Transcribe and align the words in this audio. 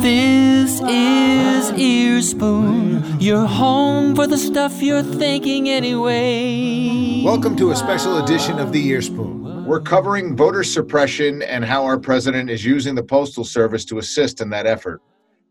This 0.00 0.80
is 0.80 1.70
Earspoon, 1.70 3.22
your 3.22 3.46
home 3.46 4.16
for 4.16 4.26
the 4.26 4.36
stuff 4.36 4.82
you're 4.82 5.04
thinking 5.04 5.68
anyway. 5.68 7.22
Welcome 7.24 7.56
to 7.58 7.70
a 7.70 7.76
special 7.76 8.24
edition 8.24 8.58
of 8.58 8.72
the 8.72 8.90
Earspoon. 8.90 9.64
We're 9.66 9.82
covering 9.82 10.36
voter 10.36 10.64
suppression 10.64 11.42
and 11.42 11.64
how 11.64 11.84
our 11.84 12.00
president 12.00 12.50
is 12.50 12.64
using 12.64 12.96
the 12.96 13.04
Postal 13.04 13.44
Service 13.44 13.84
to 13.84 13.98
assist 13.98 14.40
in 14.40 14.50
that 14.50 14.66
effort. 14.66 15.00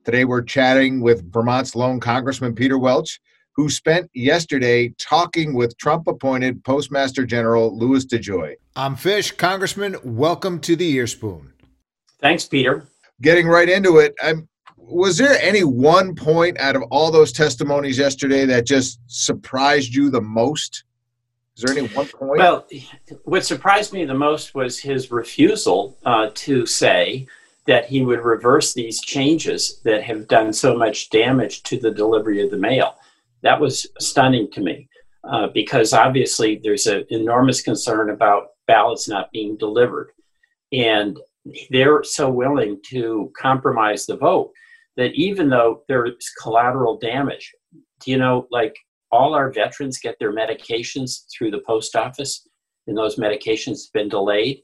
Today, 0.04 0.26
we're 0.26 0.42
chatting 0.42 1.00
with 1.00 1.32
Vermont's 1.32 1.74
lone 1.74 2.02
Congressman 2.02 2.54
Peter 2.54 2.78
Welch, 2.78 3.22
who 3.56 3.70
spent 3.70 4.10
yesterday 4.14 4.90
talking 5.00 5.54
with 5.54 5.78
Trump 5.78 6.08
appointed 6.08 6.64
Postmaster 6.64 7.26
General 7.26 7.76
Louis 7.78 8.06
DeJoy. 8.06 8.56
I'm 8.76 8.98
Fish. 8.98 9.32
Congressman, 9.32 9.96
welcome 10.04 10.60
to 10.60 10.76
the 10.76 10.98
Earspoon. 10.98 11.48
Thanks, 12.20 12.46
Peter. 12.46 12.86
Getting 13.22 13.48
right 13.48 13.70
into 13.70 14.00
it, 14.00 14.14
I'm, 14.22 14.50
was 14.78 15.18
there 15.18 15.42
any 15.42 15.64
one 15.64 16.16
point 16.16 16.60
out 16.60 16.76
of 16.76 16.84
all 16.92 17.12
those 17.12 17.32
testimonies 17.32 17.98
yesterday 17.98 18.46
that 18.46 18.66
just 18.66 19.00
surprised 19.08 19.96
you 19.96 20.10
the 20.10 20.22
most? 20.22 20.84
Is 21.56 21.64
there 21.64 21.78
any 21.78 21.88
one 21.88 22.08
point? 22.08 22.38
Well, 22.38 22.68
what 23.24 23.46
surprised 23.46 23.94
me 23.94 24.04
the 24.04 24.14
most 24.14 24.54
was 24.54 24.80
his 24.80 25.12
refusal 25.12 25.98
uh, 26.04 26.32
to 26.34 26.66
say 26.66 27.26
that 27.68 27.86
he 27.86 28.02
would 28.02 28.20
reverse 28.20 28.74
these 28.74 29.02
changes 29.02 29.80
that 29.84 30.04
have 30.04 30.28
done 30.28 30.52
so 30.52 30.78
much 30.78 31.10
damage 31.10 31.64
to 31.64 31.80
the 31.80 31.90
delivery 31.90 32.44
of 32.44 32.52
the 32.52 32.58
mail. 32.58 32.98
That 33.46 33.62
was 33.62 33.88
stunning 34.00 34.50
to 34.52 34.62
me 34.62 34.90
uh, 35.24 35.48
because 35.54 35.94
obviously 35.94 36.60
there's 36.62 36.88
an 36.88 37.06
enormous 37.10 37.62
concern 37.62 38.10
about 38.10 38.48
ballots 38.68 39.08
not 39.08 39.32
being 39.32 39.56
delivered. 39.56 40.12
And 40.74 41.18
they're 41.70 42.04
so 42.04 42.30
willing 42.30 42.80
to 42.90 43.32
compromise 43.40 44.08
the 44.08 44.18
vote 44.18 44.52
that 44.98 45.14
even 45.14 45.50
though 45.50 45.84
there's 45.88 46.32
collateral 46.42 46.98
damage, 46.98 47.54
you 48.06 48.18
know, 48.18 48.48
like 48.50 48.76
all 49.12 49.36
our 49.36 49.52
veterans 49.52 50.00
get 50.00 50.18
their 50.20 50.34
medications 50.34 51.26
through 51.32 51.52
the 51.52 51.62
post 51.68 51.96
office 51.96 52.48
and 52.88 52.98
those 52.98 53.18
medications 53.18 53.86
have 53.86 53.94
been 53.94 54.10
delayed. 54.10 54.62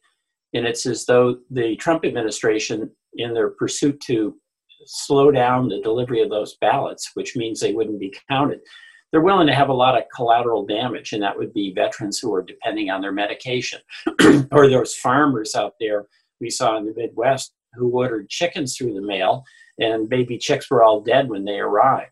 And 0.53 0.65
it's 0.65 0.85
as 0.85 1.05
though 1.05 1.37
the 1.51 1.75
Trump 1.75 2.03
administration, 2.03 2.89
in 3.15 3.33
their 3.33 3.49
pursuit 3.49 3.99
to 3.99 4.35
slow 4.85 5.31
down 5.31 5.67
the 5.67 5.81
delivery 5.81 6.21
of 6.21 6.29
those 6.29 6.57
ballots, 6.61 7.11
which 7.13 7.35
means 7.35 7.59
they 7.59 7.73
wouldn't 7.73 7.99
be 7.99 8.13
counted, 8.29 8.61
they're 9.11 9.21
willing 9.21 9.47
to 9.47 9.53
have 9.53 9.69
a 9.69 9.73
lot 9.73 9.97
of 9.97 10.03
collateral 10.15 10.65
damage, 10.65 11.11
and 11.11 11.21
that 11.21 11.37
would 11.37 11.53
be 11.53 11.73
veterans 11.73 12.19
who 12.19 12.33
are 12.33 12.41
depending 12.41 12.89
on 12.89 13.01
their 13.01 13.11
medication, 13.11 13.79
or 14.51 14.69
those 14.69 14.95
farmers 14.95 15.53
out 15.53 15.73
there 15.79 16.07
we 16.39 16.49
saw 16.49 16.77
in 16.77 16.85
the 16.85 16.93
Midwest 16.95 17.53
who 17.73 17.89
ordered 17.89 18.29
chickens 18.29 18.75
through 18.75 18.93
the 18.93 19.01
mail, 19.01 19.43
and 19.79 20.09
baby 20.09 20.37
chicks 20.37 20.69
were 20.69 20.83
all 20.83 21.01
dead 21.01 21.29
when 21.29 21.45
they 21.45 21.59
arrived. 21.59 22.11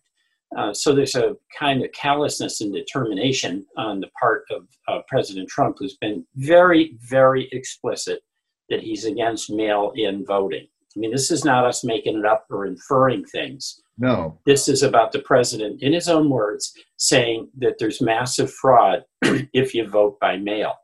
Uh, 0.57 0.73
so 0.73 0.93
there's 0.93 1.15
a 1.15 1.35
kind 1.57 1.83
of 1.83 1.91
callousness 1.91 2.61
and 2.61 2.73
determination 2.73 3.65
on 3.77 3.99
the 3.99 4.09
part 4.19 4.43
of 4.51 4.67
uh, 4.87 5.01
President 5.07 5.47
Trump, 5.47 5.75
who's 5.77 5.97
been 5.97 6.25
very, 6.35 6.97
very 7.01 7.47
explicit 7.51 8.21
that 8.69 8.81
he's 8.81 9.05
against 9.05 9.51
mail-in 9.51 10.25
voting. 10.25 10.67
I 10.95 10.99
mean, 10.99 11.11
this 11.11 11.31
is 11.31 11.45
not 11.45 11.65
us 11.65 11.83
making 11.83 12.17
it 12.17 12.25
up 12.25 12.45
or 12.49 12.65
inferring 12.65 13.25
things. 13.25 13.81
No. 13.97 14.39
This 14.45 14.67
is 14.67 14.81
about 14.81 15.11
the 15.11 15.19
president, 15.19 15.83
in 15.83 15.93
his 15.93 16.07
own 16.07 16.29
words, 16.29 16.73
saying 16.97 17.49
that 17.57 17.75
there's 17.79 18.01
massive 18.01 18.51
fraud 18.51 19.03
if 19.21 19.73
you 19.75 19.87
vote 19.87 20.19
by 20.19 20.37
mail. 20.37 20.75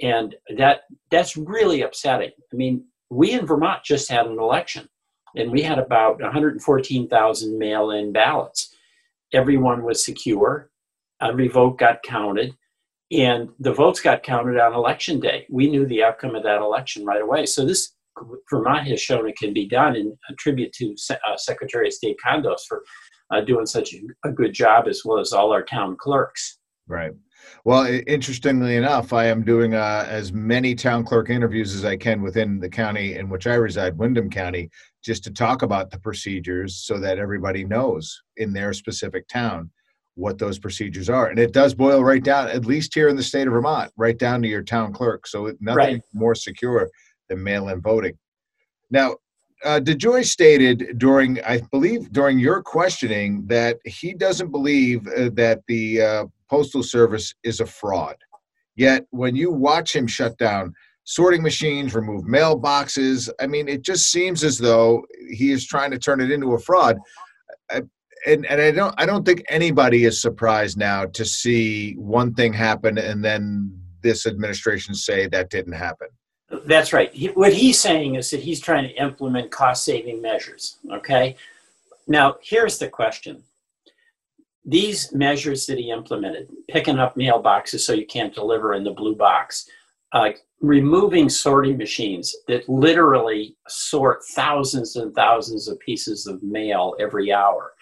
And 0.00 0.34
that 0.56 0.82
that's 1.10 1.36
really 1.36 1.82
upsetting. 1.82 2.30
I 2.52 2.56
mean, 2.56 2.84
we 3.10 3.32
in 3.32 3.46
Vermont 3.46 3.82
just 3.84 4.10
had 4.10 4.26
an 4.26 4.38
election 4.38 4.88
and 5.34 5.50
we 5.50 5.62
had 5.62 5.78
about 5.78 6.20
114,000 6.20 7.58
mail-in 7.58 8.12
ballots. 8.12 8.74
Everyone 9.32 9.82
was 9.82 10.04
secure. 10.04 10.70
Every 11.20 11.48
vote 11.48 11.78
got 11.78 12.02
counted 12.02 12.54
and 13.10 13.50
the 13.60 13.72
votes 13.72 14.00
got 14.00 14.22
counted 14.22 14.58
on 14.58 14.74
election 14.74 15.20
day. 15.20 15.46
We 15.48 15.70
knew 15.70 15.86
the 15.86 16.02
outcome 16.02 16.34
of 16.34 16.42
that 16.42 16.60
election 16.60 17.04
right 17.04 17.22
away. 17.22 17.46
So 17.46 17.64
this 17.64 17.92
Vermont 18.50 18.86
has 18.86 19.00
shown 19.00 19.28
it 19.28 19.36
can 19.36 19.52
be 19.52 19.68
done, 19.68 19.96
and 19.96 20.12
a 20.30 20.34
tribute 20.34 20.72
to 20.74 20.94
uh, 21.10 21.36
Secretary 21.36 21.88
of 21.88 21.94
State 21.94 22.16
Condos 22.24 22.60
for 22.68 22.82
uh, 23.30 23.40
doing 23.40 23.66
such 23.66 23.94
a, 23.94 24.28
a, 24.28 24.32
good 24.32 24.52
job, 24.52 24.86
as 24.88 25.02
well 25.04 25.18
as 25.18 25.32
all 25.32 25.52
our 25.52 25.64
town 25.64 25.96
clerks. 25.98 26.58
Right. 26.86 27.12
Well, 27.64 27.86
interestingly 28.06 28.76
enough, 28.76 29.12
I 29.12 29.26
am 29.26 29.44
doing 29.44 29.74
uh, 29.74 30.06
as 30.08 30.32
many 30.32 30.74
town 30.74 31.04
clerk 31.04 31.30
interviews 31.30 31.74
as 31.74 31.84
I 31.84 31.96
can 31.96 32.22
within 32.22 32.58
the 32.58 32.68
county 32.68 33.16
in 33.16 33.28
which 33.28 33.46
I 33.46 33.54
reside, 33.54 33.98
Windham 33.98 34.30
County, 34.30 34.70
just 35.04 35.24
to 35.24 35.32
talk 35.32 35.62
about 35.62 35.90
the 35.90 35.98
procedures 35.98 36.76
so 36.76 36.98
that 36.98 37.18
everybody 37.18 37.64
knows 37.64 38.22
in 38.36 38.52
their 38.52 38.72
specific 38.72 39.28
town 39.28 39.70
what 40.14 40.38
those 40.38 40.58
procedures 40.58 41.10
are. 41.10 41.28
And 41.28 41.38
it 41.38 41.52
does 41.52 41.74
boil 41.74 42.02
right 42.02 42.22
down, 42.22 42.48
at 42.48 42.64
least 42.64 42.94
here 42.94 43.08
in 43.08 43.16
the 43.16 43.22
state 43.22 43.46
of 43.46 43.52
Vermont, 43.52 43.92
right 43.96 44.16
down 44.16 44.40
to 44.42 44.48
your 44.48 44.62
town 44.62 44.92
clerk. 44.92 45.26
So 45.26 45.52
nothing 45.60 45.76
right. 45.76 46.02
more 46.14 46.34
secure 46.34 46.88
than 47.28 47.42
mail-in 47.42 47.80
voting. 47.80 48.16
Now, 48.90 49.16
uh, 49.64 49.80
DeJoy 49.80 50.24
stated 50.24 50.98
during, 50.98 51.42
I 51.42 51.60
believe, 51.70 52.12
during 52.12 52.38
your 52.38 52.62
questioning 52.62 53.46
that 53.46 53.78
he 53.84 54.12
doesn't 54.12 54.50
believe 54.50 55.06
uh, 55.08 55.30
that 55.34 55.62
the 55.66 56.02
uh, 56.02 56.24
postal 56.50 56.82
service 56.82 57.34
is 57.42 57.60
a 57.60 57.66
fraud. 57.66 58.16
Yet, 58.76 59.06
when 59.10 59.34
you 59.34 59.50
watch 59.50 59.96
him 59.96 60.06
shut 60.06 60.36
down 60.36 60.74
sorting 61.04 61.42
machines, 61.42 61.94
remove 61.94 62.24
mailboxes, 62.24 63.30
I 63.40 63.46
mean, 63.46 63.68
it 63.68 63.82
just 63.82 64.10
seems 64.12 64.44
as 64.44 64.58
though 64.58 65.04
he 65.30 65.50
is 65.50 65.66
trying 65.66 65.90
to 65.92 65.98
turn 65.98 66.20
it 66.20 66.30
into 66.30 66.52
a 66.52 66.58
fraud. 66.58 66.98
I, 67.70 67.82
and, 68.26 68.44
and 68.46 68.60
I 68.60 68.70
don't 68.72 68.94
I 68.98 69.06
don't 69.06 69.24
think 69.24 69.44
anybody 69.48 70.04
is 70.04 70.20
surprised 70.20 70.76
now 70.76 71.06
to 71.06 71.24
see 71.24 71.94
one 71.94 72.34
thing 72.34 72.52
happen 72.52 72.98
and 72.98 73.24
then 73.24 73.78
this 74.02 74.26
administration 74.26 74.94
say 74.94 75.26
that 75.28 75.50
didn't 75.50 75.74
happen. 75.74 76.08
That's 76.50 76.92
right. 76.92 77.12
He, 77.12 77.28
what 77.28 77.52
he's 77.52 77.80
saying 77.80 78.14
is 78.14 78.30
that 78.30 78.40
he's 78.40 78.60
trying 78.60 78.84
to 78.84 78.94
implement 78.94 79.50
cost 79.50 79.84
saving 79.84 80.22
measures. 80.22 80.78
Okay. 80.92 81.36
Now, 82.06 82.36
here's 82.40 82.78
the 82.78 82.88
question 82.88 83.42
these 84.68 85.12
measures 85.12 85.64
that 85.66 85.78
he 85.78 85.90
implemented, 85.90 86.48
picking 86.68 86.98
up 86.98 87.14
mailboxes 87.16 87.80
so 87.80 87.92
you 87.92 88.06
can't 88.06 88.34
deliver 88.34 88.74
in 88.74 88.82
the 88.82 88.90
blue 88.90 89.14
box, 89.14 89.68
uh, 90.12 90.30
removing 90.60 91.28
sorting 91.28 91.76
machines 91.76 92.34
that 92.48 92.68
literally 92.68 93.56
sort 93.68 94.24
thousands 94.24 94.96
and 94.96 95.14
thousands 95.14 95.68
of 95.68 95.78
pieces 95.78 96.26
of 96.26 96.42
mail 96.42 96.96
every 96.98 97.32
hour. 97.32 97.74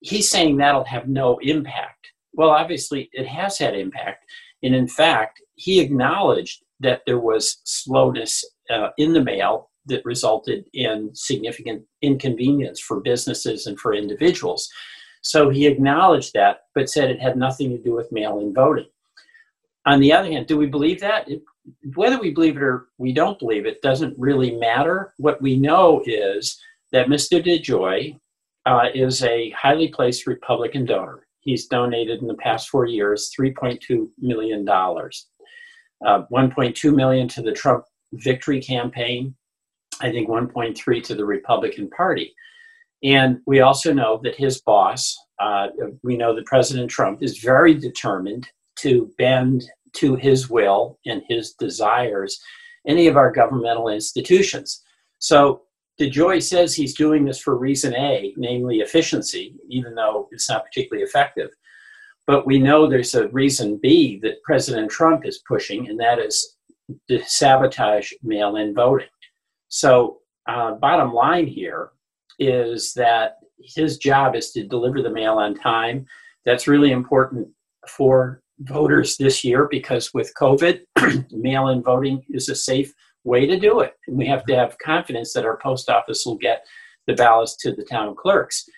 He's 0.00 0.28
saying 0.28 0.56
that'll 0.56 0.84
have 0.84 1.08
no 1.08 1.38
impact. 1.42 2.08
Well, 2.32 2.50
obviously, 2.50 3.08
it 3.12 3.26
has 3.26 3.58
had 3.58 3.74
impact. 3.74 4.24
And 4.62 4.74
in 4.74 4.88
fact, 4.88 5.42
he 5.54 5.80
acknowledged 5.80 6.64
that 6.80 7.02
there 7.06 7.20
was 7.20 7.60
slowness 7.64 8.44
uh, 8.70 8.88
in 8.98 9.12
the 9.12 9.22
mail 9.22 9.70
that 9.86 10.04
resulted 10.04 10.64
in 10.72 11.10
significant 11.14 11.82
inconvenience 12.02 12.80
for 12.80 13.00
businesses 13.00 13.66
and 13.66 13.78
for 13.78 13.94
individuals. 13.94 14.68
So 15.22 15.50
he 15.50 15.66
acknowledged 15.66 16.32
that, 16.34 16.62
but 16.74 16.88
said 16.88 17.10
it 17.10 17.20
had 17.20 17.36
nothing 17.36 17.70
to 17.70 17.78
do 17.78 17.94
with 17.94 18.12
mail 18.12 18.40
in 18.40 18.54
voting. 18.54 18.86
On 19.86 20.00
the 20.00 20.12
other 20.12 20.30
hand, 20.30 20.46
do 20.46 20.56
we 20.56 20.66
believe 20.66 21.00
that? 21.00 21.28
It, 21.28 21.42
whether 21.94 22.18
we 22.18 22.30
believe 22.30 22.56
it 22.56 22.62
or 22.62 22.88
we 22.98 23.12
don't 23.12 23.38
believe 23.38 23.66
it 23.66 23.82
doesn't 23.82 24.18
really 24.18 24.52
matter. 24.52 25.14
What 25.18 25.40
we 25.40 25.56
know 25.56 26.02
is 26.04 26.58
that 26.92 27.06
Mr. 27.06 27.42
DeJoy 27.42 28.18
uh, 28.66 28.86
is 28.94 29.22
a 29.22 29.50
highly 29.50 29.88
placed 29.88 30.26
Republican 30.26 30.84
donor. 30.84 31.26
He's 31.40 31.66
donated 31.66 32.20
in 32.20 32.28
the 32.28 32.34
past 32.34 32.68
four 32.68 32.86
years 32.86 33.32
$3.2 33.38 34.08
million 34.18 34.68
uh, 36.04 36.22
1.2 36.32 36.94
million 36.94 37.28
to 37.28 37.42
the 37.42 37.52
Trump 37.52 37.84
victory 38.12 38.60
campaign, 38.60 39.34
I 40.00 40.10
think 40.10 40.28
1.3 40.28 41.02
to 41.04 41.14
the 41.14 41.24
Republican 41.24 41.90
Party. 41.90 42.34
And 43.02 43.40
we 43.46 43.60
also 43.60 43.92
know 43.92 44.20
that 44.24 44.36
his 44.36 44.60
boss, 44.60 45.16
uh, 45.38 45.68
we 46.02 46.16
know 46.16 46.34
that 46.34 46.46
President 46.46 46.90
Trump 46.90 47.22
is 47.22 47.38
very 47.38 47.74
determined 47.74 48.48
to 48.76 49.10
bend 49.16 49.64
to 49.94 50.16
his 50.16 50.48
will 50.50 50.98
and 51.06 51.22
his 51.28 51.54
desires 51.54 52.40
any 52.86 53.06
of 53.06 53.16
our 53.16 53.30
governmental 53.30 53.88
institutions. 53.88 54.82
So 55.18 55.62
DeJoy 56.00 56.42
says 56.42 56.74
he's 56.74 56.94
doing 56.94 57.24
this 57.24 57.38
for 57.38 57.56
reason 57.56 57.94
A, 57.94 58.32
namely 58.36 58.80
efficiency, 58.80 59.54
even 59.68 59.94
though 59.94 60.28
it's 60.30 60.48
not 60.48 60.64
particularly 60.64 61.04
effective. 61.04 61.50
But 62.30 62.46
we 62.46 62.60
know 62.60 62.86
there's 62.86 63.16
a 63.16 63.26
reason 63.30 63.76
B 63.82 64.20
that 64.22 64.40
President 64.44 64.88
Trump 64.88 65.26
is 65.26 65.42
pushing, 65.48 65.88
and 65.88 65.98
that 65.98 66.20
is 66.20 66.58
to 67.08 67.20
sabotage 67.24 68.12
mail 68.22 68.54
in 68.54 68.72
voting. 68.72 69.08
So, 69.66 70.18
uh, 70.46 70.74
bottom 70.74 71.12
line 71.12 71.48
here 71.48 71.90
is 72.38 72.94
that 72.94 73.38
his 73.60 73.98
job 73.98 74.36
is 74.36 74.52
to 74.52 74.62
deliver 74.62 75.02
the 75.02 75.10
mail 75.10 75.38
on 75.38 75.56
time. 75.56 76.06
That's 76.44 76.68
really 76.68 76.92
important 76.92 77.48
for 77.88 78.42
voters 78.60 79.16
this 79.16 79.42
year 79.42 79.66
because 79.68 80.14
with 80.14 80.32
COVID, 80.40 80.82
mail 81.32 81.70
in 81.70 81.82
voting 81.82 82.22
is 82.30 82.48
a 82.48 82.54
safe 82.54 82.94
way 83.24 83.44
to 83.44 83.58
do 83.58 83.80
it. 83.80 83.94
And 84.06 84.16
we 84.16 84.26
have 84.26 84.44
to 84.44 84.54
have 84.54 84.78
confidence 84.78 85.32
that 85.32 85.44
our 85.44 85.56
post 85.56 85.90
office 85.90 86.24
will 86.24 86.38
get 86.38 86.64
the 87.08 87.14
ballots 87.14 87.56
to 87.56 87.74
the 87.74 87.82
town 87.82 88.14
clerks. 88.14 88.68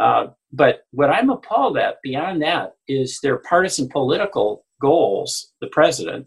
Uh, 0.00 0.28
but 0.52 0.82
what 0.92 1.10
I'm 1.10 1.30
appalled 1.30 1.76
at 1.76 1.96
beyond 2.02 2.42
that 2.42 2.74
is 2.88 3.20
their 3.20 3.38
partisan 3.38 3.88
political 3.88 4.64
goals, 4.80 5.52
the 5.60 5.68
president, 5.68 6.26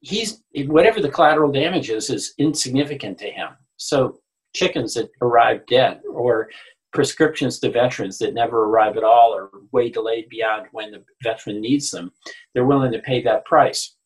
he's 0.00 0.42
whatever 0.66 1.00
the 1.00 1.08
collateral 1.08 1.52
damage 1.52 1.90
is, 1.90 2.10
is 2.10 2.34
insignificant 2.38 3.18
to 3.18 3.30
him. 3.30 3.50
So 3.76 4.20
chickens 4.54 4.94
that 4.94 5.10
arrive 5.22 5.66
dead 5.66 6.02
or 6.10 6.48
prescriptions 6.92 7.58
to 7.58 7.70
veterans 7.70 8.18
that 8.18 8.34
never 8.34 8.64
arrive 8.64 8.96
at 8.96 9.04
all 9.04 9.34
or 9.34 9.50
way 9.72 9.88
delayed 9.88 10.28
beyond 10.28 10.66
when 10.72 10.90
the 10.90 11.02
veteran 11.22 11.60
needs 11.60 11.90
them, 11.90 12.12
they're 12.52 12.66
willing 12.66 12.92
to 12.92 12.98
pay 12.98 13.22
that 13.22 13.44
price. 13.46 13.96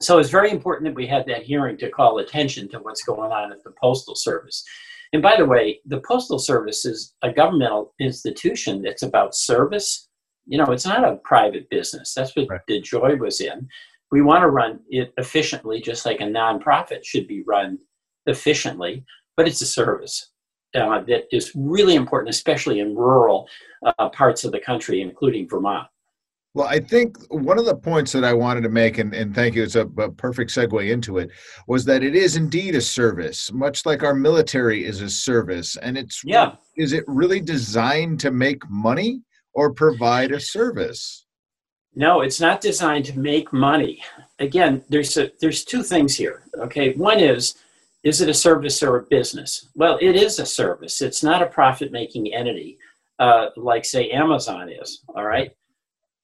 So 0.00 0.18
it's 0.18 0.30
very 0.30 0.52
important 0.52 0.88
that 0.88 0.94
we 0.94 1.06
had 1.06 1.26
that 1.26 1.42
hearing 1.42 1.76
to 1.78 1.90
call 1.90 2.18
attention 2.18 2.68
to 2.68 2.78
what's 2.78 3.02
going 3.02 3.32
on 3.32 3.50
at 3.50 3.64
the 3.64 3.72
Postal 3.80 4.14
Service. 4.14 4.64
And 5.12 5.22
by 5.22 5.36
the 5.36 5.46
way, 5.46 5.80
the 5.86 6.00
Postal 6.00 6.38
Service 6.38 6.84
is 6.84 7.14
a 7.22 7.32
governmental 7.32 7.94
institution 8.00 8.82
that's 8.82 9.02
about 9.02 9.34
service. 9.34 10.08
You 10.46 10.58
know, 10.58 10.66
it's 10.72 10.86
not 10.86 11.04
a 11.04 11.16
private 11.16 11.68
business. 11.70 12.14
That's 12.14 12.34
what 12.36 12.48
right. 12.48 12.60
DeJoy 12.68 13.18
was 13.18 13.40
in. 13.40 13.68
We 14.10 14.22
want 14.22 14.42
to 14.42 14.48
run 14.48 14.80
it 14.88 15.12
efficiently, 15.18 15.80
just 15.80 16.06
like 16.06 16.20
a 16.20 16.24
nonprofit 16.24 17.04
should 17.04 17.26
be 17.26 17.42
run 17.46 17.78
efficiently, 18.26 19.04
but 19.36 19.46
it's 19.46 19.62
a 19.62 19.66
service 19.66 20.30
uh, 20.74 21.00
that 21.02 21.24
is 21.34 21.52
really 21.54 21.94
important, 21.94 22.30
especially 22.30 22.80
in 22.80 22.94
rural 22.94 23.48
uh, 23.84 24.08
parts 24.10 24.44
of 24.44 24.52
the 24.52 24.60
country, 24.60 25.00
including 25.00 25.48
Vermont. 25.48 25.88
Well, 26.58 26.66
I 26.66 26.80
think 26.80 27.16
one 27.30 27.56
of 27.56 27.66
the 27.66 27.76
points 27.76 28.10
that 28.10 28.24
I 28.24 28.34
wanted 28.34 28.62
to 28.62 28.68
make, 28.68 28.98
and, 28.98 29.14
and 29.14 29.32
thank 29.32 29.54
you, 29.54 29.62
it's 29.62 29.76
a, 29.76 29.86
a, 29.96 30.10
perfect 30.10 30.50
segue 30.50 30.90
into 30.90 31.18
it, 31.18 31.30
was 31.68 31.84
that 31.84 32.02
it 32.02 32.16
is 32.16 32.34
indeed 32.34 32.74
a 32.74 32.80
service, 32.80 33.52
much 33.52 33.86
like 33.86 34.02
our 34.02 34.12
military 34.12 34.84
is 34.84 35.00
a 35.00 35.08
service. 35.08 35.76
And 35.76 35.96
it's, 35.96 36.20
yeah. 36.24 36.56
is 36.76 36.92
it 36.92 37.04
really 37.06 37.40
designed 37.40 38.18
to 38.20 38.32
make 38.32 38.68
money 38.68 39.22
or 39.54 39.72
provide 39.72 40.32
a 40.32 40.40
service? 40.40 41.26
No, 41.94 42.22
it's 42.22 42.40
not 42.40 42.60
designed 42.60 43.04
to 43.04 43.16
make 43.16 43.52
money. 43.52 44.02
Again, 44.40 44.82
there's 44.88 45.16
a, 45.16 45.30
there's 45.40 45.62
two 45.64 45.84
things 45.84 46.16
here. 46.16 46.42
Okay, 46.58 46.94
one 46.94 47.20
is 47.20 47.54
is 48.02 48.20
it 48.20 48.28
a 48.28 48.34
service 48.34 48.82
or 48.82 48.96
a 48.96 49.02
business? 49.04 49.68
Well, 49.76 49.96
it 50.00 50.16
is 50.16 50.40
a 50.40 50.46
service. 50.46 51.02
It's 51.02 51.22
not 51.22 51.40
a 51.40 51.46
profit 51.46 51.92
making 51.92 52.34
entity 52.34 52.78
uh, 53.18 53.50
like, 53.56 53.84
say, 53.84 54.10
Amazon 54.10 54.70
is. 54.70 55.02
All 55.08 55.24
right. 55.24 55.52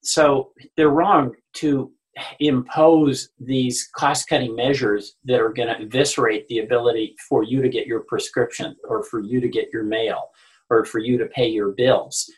So 0.04 0.52
they're 0.76 0.90
wrong 0.90 1.34
to 1.54 1.90
impose 2.38 3.30
these 3.40 3.88
cost 3.96 4.28
cutting 4.28 4.54
measures 4.54 5.16
that 5.24 5.40
are 5.40 5.52
going 5.52 5.68
to 5.68 5.82
eviscerate 5.82 6.46
the 6.46 6.60
ability 6.60 7.16
for 7.28 7.42
you 7.42 7.60
to 7.60 7.68
get 7.68 7.86
your 7.86 8.00
prescription 8.00 8.76
or 8.88 9.02
for 9.02 9.20
you 9.20 9.40
to 9.40 9.48
get 9.48 9.70
your 9.72 9.82
mail 9.82 10.30
or 10.70 10.84
for 10.84 11.00
you 11.00 11.18
to 11.18 11.26
pay 11.26 11.48
your 11.48 11.72
bills. 11.72 12.30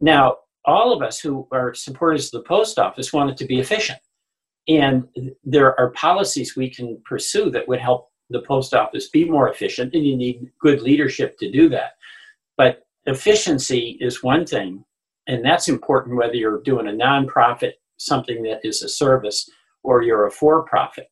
Now, 0.00 0.36
all 0.64 0.92
of 0.92 1.00
us 1.00 1.20
who 1.20 1.48
are 1.52 1.74
supporters 1.74 2.26
of 2.26 2.42
the 2.42 2.48
post 2.48 2.78
office 2.78 3.12
want 3.12 3.30
it 3.30 3.36
to 3.38 3.46
be 3.46 3.60
efficient. 3.60 4.00
And 4.68 5.06
there 5.44 5.78
are 5.78 5.90
policies 5.90 6.56
we 6.56 6.68
can 6.68 7.00
pursue 7.04 7.50
that 7.50 7.68
would 7.68 7.80
help 7.80 8.10
the 8.30 8.42
post 8.42 8.74
office 8.74 9.08
be 9.08 9.24
more 9.24 9.48
efficient, 9.48 9.94
and 9.94 10.04
you 10.04 10.16
need 10.16 10.50
good 10.60 10.82
leadership 10.82 11.38
to 11.38 11.50
do 11.50 11.68
that. 11.68 11.92
But 12.56 12.84
efficiency 13.06 13.96
is 14.00 14.24
one 14.24 14.44
thing, 14.44 14.84
and 15.26 15.44
that's 15.44 15.68
important 15.68 16.16
whether 16.16 16.34
you're 16.34 16.62
doing 16.62 16.88
a 16.88 16.90
nonprofit, 16.90 17.72
something 17.96 18.42
that 18.44 18.60
is 18.62 18.82
a 18.82 18.88
service, 18.88 19.48
or 19.82 20.02
you're 20.02 20.26
a 20.26 20.30
for 20.30 20.64
profit. 20.64 21.08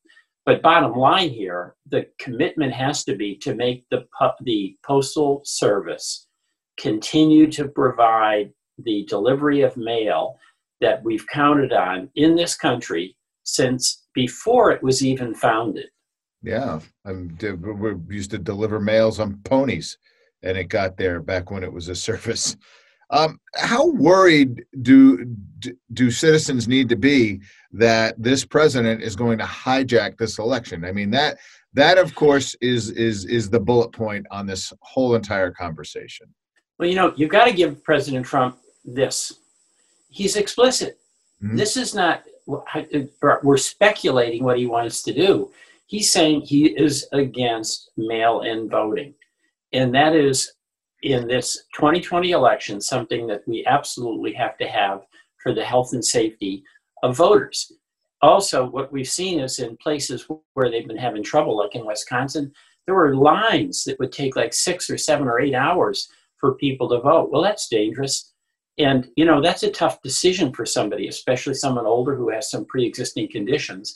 But 0.46 0.62
bottom 0.62 0.92
line 0.92 1.30
here, 1.30 1.74
the 1.88 2.06
commitment 2.18 2.72
has 2.72 3.04
to 3.04 3.16
be 3.16 3.36
to 3.38 3.54
make 3.54 3.86
the, 3.90 4.06
the 4.42 4.76
postal 4.84 5.40
service 5.44 6.26
continue 6.78 7.50
to 7.52 7.68
provide 7.68 8.52
the 8.78 9.06
delivery 9.08 9.62
of 9.62 9.76
mail 9.76 10.36
that 10.80 11.02
we've 11.02 11.26
counted 11.28 11.72
on 11.72 12.10
in 12.16 12.34
this 12.34 12.56
country 12.56 13.16
since 13.44 14.04
before 14.14 14.70
it 14.70 14.82
was 14.82 15.04
even 15.04 15.34
founded. 15.34 15.86
Yeah, 16.42 16.80
I'm, 17.06 17.38
we 17.78 18.14
used 18.14 18.30
to 18.32 18.38
deliver 18.38 18.78
mails 18.78 19.18
on 19.18 19.40
ponies, 19.44 19.96
and 20.42 20.58
it 20.58 20.64
got 20.64 20.96
there 20.98 21.20
back 21.20 21.50
when 21.50 21.64
it 21.64 21.72
was 21.72 21.88
a 21.88 21.94
service. 22.08 22.56
Um, 23.10 23.38
how 23.54 23.88
worried 23.88 24.64
do 24.82 25.26
do 25.92 26.10
citizens 26.10 26.68
need 26.68 26.88
to 26.90 26.96
be 26.96 27.40
that 27.72 28.14
this 28.22 28.44
president 28.44 29.02
is 29.02 29.16
going 29.16 29.38
to 29.38 29.44
hijack 29.44 30.18
this 30.18 30.38
election? 30.38 30.84
I 30.84 30.92
mean 30.92 31.10
that 31.10 31.38
that 31.74 31.98
of 31.98 32.14
course 32.14 32.54
is 32.60 32.90
is 32.90 33.24
is 33.26 33.50
the 33.50 33.60
bullet 33.60 33.92
point 33.92 34.26
on 34.30 34.46
this 34.46 34.72
whole 34.82 35.14
entire 35.14 35.50
conversation. 35.50 36.26
Well, 36.78 36.88
you 36.88 36.96
know, 36.96 37.12
you've 37.16 37.30
got 37.30 37.44
to 37.44 37.52
give 37.52 37.84
President 37.84 38.26
Trump 38.26 38.58
this. 38.84 39.32
He's 40.08 40.36
explicit. 40.36 40.98
Mm-hmm. 41.42 41.56
This 41.56 41.76
is 41.76 41.94
not 41.94 42.24
we're 42.46 43.56
speculating 43.56 44.44
what 44.44 44.58
he 44.58 44.66
wants 44.66 45.02
to 45.02 45.14
do 45.14 45.50
he's 45.86 46.12
saying 46.12 46.42
he 46.42 46.66
is 46.66 47.06
against 47.12 47.90
mail 47.96 48.40
in 48.42 48.68
voting. 48.68 49.14
And 49.72 49.94
that 49.94 50.14
is, 50.14 50.52
in 51.04 51.28
this 51.28 51.64
2020 51.74 52.30
election, 52.30 52.80
something 52.80 53.26
that 53.26 53.46
we 53.46 53.64
absolutely 53.66 54.32
have 54.32 54.56
to 54.56 54.66
have 54.66 55.02
for 55.42 55.52
the 55.52 55.64
health 55.64 55.92
and 55.92 56.04
safety 56.04 56.64
of 57.02 57.16
voters. 57.16 57.72
Also, 58.22 58.64
what 58.64 58.90
we've 58.90 59.08
seen 59.08 59.38
is 59.38 59.58
in 59.58 59.76
places 59.76 60.26
where 60.54 60.70
they've 60.70 60.88
been 60.88 60.96
having 60.96 61.22
trouble, 61.22 61.58
like 61.58 61.74
in 61.74 61.84
Wisconsin, 61.84 62.50
there 62.86 62.94
were 62.94 63.14
lines 63.14 63.84
that 63.84 63.98
would 63.98 64.12
take 64.12 64.34
like 64.34 64.54
six 64.54 64.88
or 64.88 64.96
seven 64.96 65.28
or 65.28 65.38
eight 65.40 65.54
hours 65.54 66.08
for 66.38 66.54
people 66.54 66.88
to 66.88 67.00
vote. 67.00 67.30
Well, 67.30 67.42
that's 67.42 67.68
dangerous. 67.68 68.32
And, 68.78 69.08
you 69.14 69.26
know, 69.26 69.42
that's 69.42 69.62
a 69.62 69.70
tough 69.70 70.00
decision 70.00 70.54
for 70.54 70.64
somebody, 70.64 71.08
especially 71.08 71.54
someone 71.54 71.86
older 71.86 72.16
who 72.16 72.30
has 72.30 72.50
some 72.50 72.64
pre 72.64 72.86
existing 72.86 73.30
conditions 73.30 73.94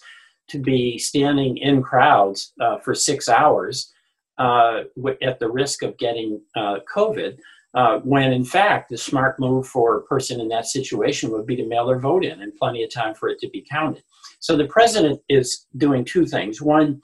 to 0.48 0.58
be 0.58 0.98
standing 0.98 1.56
in 1.56 1.82
crowds 1.82 2.52
uh, 2.60 2.78
for 2.78 2.94
six 2.94 3.30
hours 3.30 3.92
uh, 4.38 4.82
at 5.22 5.38
the 5.38 5.50
risk 5.50 5.82
of 5.82 5.96
getting 5.98 6.40
uh, 6.56 6.76
COVID, 6.92 7.38
uh, 7.74 7.98
when 7.98 8.32
in 8.32 8.44
fact 8.44 8.88
the 8.88 8.96
smart 8.96 9.38
move 9.38 9.66
for 9.66 9.96
a 9.96 10.02
person 10.04 10.40
in 10.40 10.48
that 10.48 10.66
situation 10.66 11.30
would 11.30 11.46
be 11.46 11.56
to 11.56 11.66
mail 11.66 11.86
their 11.86 11.98
vote 11.98 12.24
in 12.24 12.40
and 12.40 12.54
plenty 12.56 12.82
of 12.82 12.92
time 12.92 13.14
for 13.14 13.28
it 13.28 13.38
to 13.40 13.48
be 13.50 13.66
counted. 13.68 14.02
So 14.40 14.56
the 14.56 14.66
president 14.66 15.20
is 15.28 15.66
doing 15.76 16.04
two 16.04 16.24
things. 16.24 16.62
One, 16.62 17.00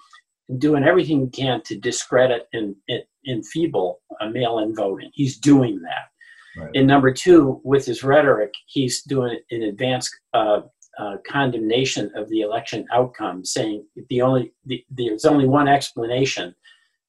doing 0.59 0.85
everything 0.85 1.21
he 1.21 1.31
can 1.31 1.63
to 1.63 1.79
discredit 1.79 2.49
and, 2.53 2.77
and 2.89 3.03
enfeeble 3.27 4.01
mail 4.31 4.59
in 4.59 4.75
voting. 4.75 5.11
He's 5.13 5.39
doing 5.39 5.81
that. 5.83 6.09
Right. 6.57 6.71
And 6.75 6.87
number 6.87 7.13
two, 7.13 7.61
with 7.65 7.85
his 7.85 8.05
rhetoric, 8.05 8.55
he's 8.67 9.03
doing 9.03 9.39
an 9.51 9.63
advanced 9.63 10.15
uh, 10.35 10.61
uh, 10.99 11.17
condemnation 11.27 12.11
of 12.15 12.29
the 12.29 12.43
election 12.43 12.87
outcome, 12.93 13.45
saying 13.45 13.85
the 14.09 14.23
only 14.23 14.53
the, 14.65 14.85
there's 14.91 15.25
only 15.25 15.49
one 15.49 15.67
explanation 15.67 16.55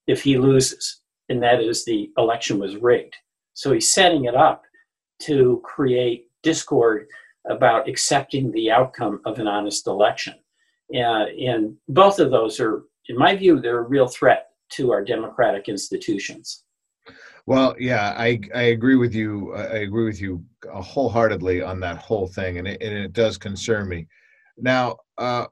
if 0.07 0.23
he 0.23 0.37
loses, 0.37 1.01
and 1.29 1.41
that 1.43 1.61
is 1.61 1.85
the 1.85 2.11
election 2.17 2.59
was 2.59 2.75
rigged. 2.77 3.15
So 3.53 3.71
he's 3.71 3.93
setting 3.93 4.25
it 4.25 4.35
up 4.35 4.63
to 5.21 5.61
create 5.63 6.29
discord 6.43 7.07
about 7.49 7.87
accepting 7.87 8.51
the 8.51 8.71
outcome 8.71 9.21
of 9.25 9.39
an 9.39 9.47
honest 9.47 9.87
election. 9.87 10.35
Uh, 10.93 11.25
and 11.39 11.75
both 11.87 12.19
of 12.19 12.31
those 12.31 12.59
are, 12.59 12.83
in 13.09 13.17
my 13.17 13.35
view, 13.35 13.59
they're 13.59 13.79
a 13.79 13.87
real 13.87 14.07
threat 14.07 14.49
to 14.69 14.91
our 14.91 15.03
democratic 15.03 15.69
institutions. 15.69 16.63
Well, 17.47 17.75
yeah, 17.79 18.15
I 18.17 18.39
I 18.55 18.63
agree 18.63 18.95
with 18.95 19.13
you. 19.13 19.53
I 19.53 19.79
agree 19.87 20.05
with 20.05 20.19
you 20.19 20.43
wholeheartedly 20.67 21.61
on 21.61 21.79
that 21.81 21.97
whole 21.97 22.27
thing, 22.27 22.57
and 22.57 22.67
it, 22.67 22.81
and 22.81 22.93
it 22.93 23.13
does 23.13 23.37
concern 23.37 23.87
me. 23.87 24.07
Now, 24.57 24.97
uh, 25.19 25.45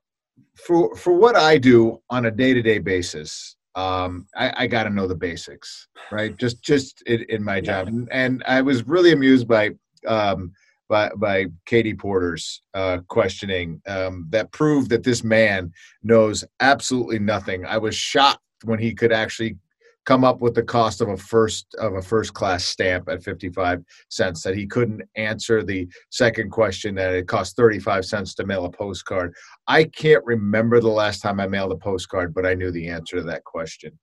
for 0.56 0.96
for 0.96 1.14
what 1.14 1.36
I 1.36 1.60
do 1.60 2.02
on 2.10 2.26
a 2.26 2.32
day 2.32 2.54
to 2.56 2.64
day 2.64 2.80
basis, 2.80 3.58
um, 3.76 4.28
I, 4.36 4.54
I 4.64 4.68
got 4.68 4.84
to 4.84 4.90
know 4.90 5.08
the 5.08 5.16
basics, 5.16 5.88
right? 6.12 6.36
Just 6.40 6.62
just 6.62 7.02
in, 7.04 7.26
in 7.30 7.44
my 7.44 7.60
job, 7.60 7.88
and, 7.88 8.08
and, 8.12 8.44
I 8.48 8.62
was 8.62 8.88
really 8.88 9.12
amused 9.12 9.48
by 9.48 9.72
um, 10.08 10.52
by 10.90 11.10
by 11.16 11.48
Katie 11.66 11.96
Porter's 11.96 12.62
uh, 12.74 13.00
questioning 13.08 13.82
um, 13.88 14.28
that 14.30 14.52
proved 14.52 14.90
that 14.92 15.04
this 15.04 15.24
man 15.24 15.72
knows 16.04 16.44
absolutely 16.60 17.20
nothing. 17.20 17.66
I 17.66 17.78
was 17.78 17.96
shocked 17.96 18.42
when 18.64 18.80
he 18.80 18.94
could 18.94 19.12
actually 19.12 19.58
come 20.06 20.24
up 20.24 20.40
with 20.42 20.54
the 20.54 20.64
cost 20.64 21.02
of 21.02 21.10
a 21.10 21.18
first 21.18 21.74
of 21.76 21.96
a 21.96 22.02
first 22.02 22.34
class 22.34 22.66
stamp 22.66 23.08
at 23.10 23.24
55 23.24 23.84
cents 24.10 24.42
that 24.44 24.56
he 24.56 24.66
couldn't 24.66 25.02
answer 25.16 25.64
the 25.64 25.88
second 26.10 26.52
question 26.52 26.96
that 26.96 27.14
it 27.14 27.28
cost 27.28 27.56
35 27.56 28.06
cents 28.06 28.34
to 28.36 28.46
mail 28.46 28.66
a 28.66 28.70
postcard 28.72 29.34
i 29.68 29.84
can't 29.84 30.24
remember 30.26 30.80
the 30.80 30.88
last 30.88 31.22
time 31.22 31.40
i 31.40 31.48
mailed 31.48 31.72
a 31.72 31.78
postcard 31.78 32.34
but 32.34 32.46
i 32.46 32.54
knew 32.54 32.72
the 32.72 32.88
answer 32.88 33.18
to 33.18 33.24
that 33.24 33.44
question 33.44 33.98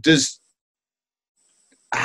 does 0.00 0.40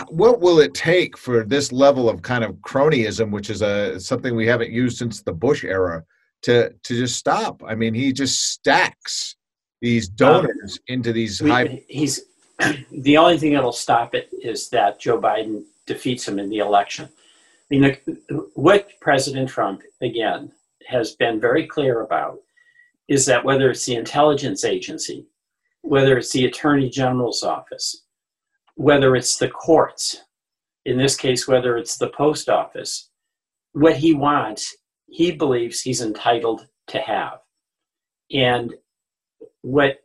what 0.10 0.40
will 0.40 0.60
it 0.60 0.74
take 0.74 1.18
for 1.18 1.44
this 1.44 1.72
level 1.72 2.10
of 2.10 2.22
kind 2.22 2.44
of 2.44 2.56
cronyism 2.58 3.32
which 3.32 3.50
is 3.50 3.62
a 3.62 4.00
something 4.00 4.36
we 4.36 4.48
haven't 4.48 4.72
used 4.72 4.98
since 4.98 5.22
the 5.22 5.34
bush 5.34 5.64
era 5.64 6.04
to 6.44 6.72
to 6.84 6.96
just 6.96 7.18
stop. 7.18 7.62
I 7.66 7.76
mean, 7.76 7.94
he 7.94 8.12
just 8.14 8.52
stacks 8.52 9.36
these 9.82 10.08
donors 10.08 10.78
um, 10.78 10.96
into 10.96 11.14
these 11.14 11.42
we, 11.42 11.50
high. 11.50 11.84
He's 11.88 12.22
the 12.92 13.18
only 13.18 13.38
thing 13.38 13.54
that'll 13.54 13.72
stop 13.72 14.16
it 14.16 14.30
is 14.42 14.70
that 14.70 15.00
Joe 15.00 15.20
Biden 15.20 15.64
defeats 15.86 16.28
him 16.28 16.40
in 16.40 16.50
the 16.50 16.60
election. 16.60 17.10
I 17.72 17.76
mean, 17.76 17.98
what 18.54 18.90
President 19.00 19.50
Trump 19.50 19.82
again 20.02 20.52
has 20.88 21.16
been 21.16 21.40
very 21.40 21.66
clear 21.68 22.02
about 22.02 22.40
is 23.08 23.26
that 23.26 23.46
whether 23.46 23.70
it's 23.70 23.86
the 23.86 23.96
intelligence 23.96 24.64
agency, 24.64 25.26
whether 25.82 26.18
it's 26.18 26.32
the 26.32 26.46
attorney 26.46 26.90
general's 26.90 27.44
office, 27.44 28.04
whether 28.76 29.16
it's 29.16 29.38
the 29.38 29.50
courts, 29.50 30.22
in 30.86 30.98
this 30.98 31.16
case, 31.16 31.48
whether 31.48 31.78
it's 31.78 31.98
the 31.98 32.10
post 32.10 32.50
office, 32.50 33.10
what 33.74 33.96
he 33.96 34.14
wants, 34.14 34.76
he 35.08 35.32
believes 35.32 35.82
he's 35.82 36.02
entitled 36.02 36.68
to 36.88 37.00
have. 37.00 37.40
And 38.32 38.74
what 39.62 40.00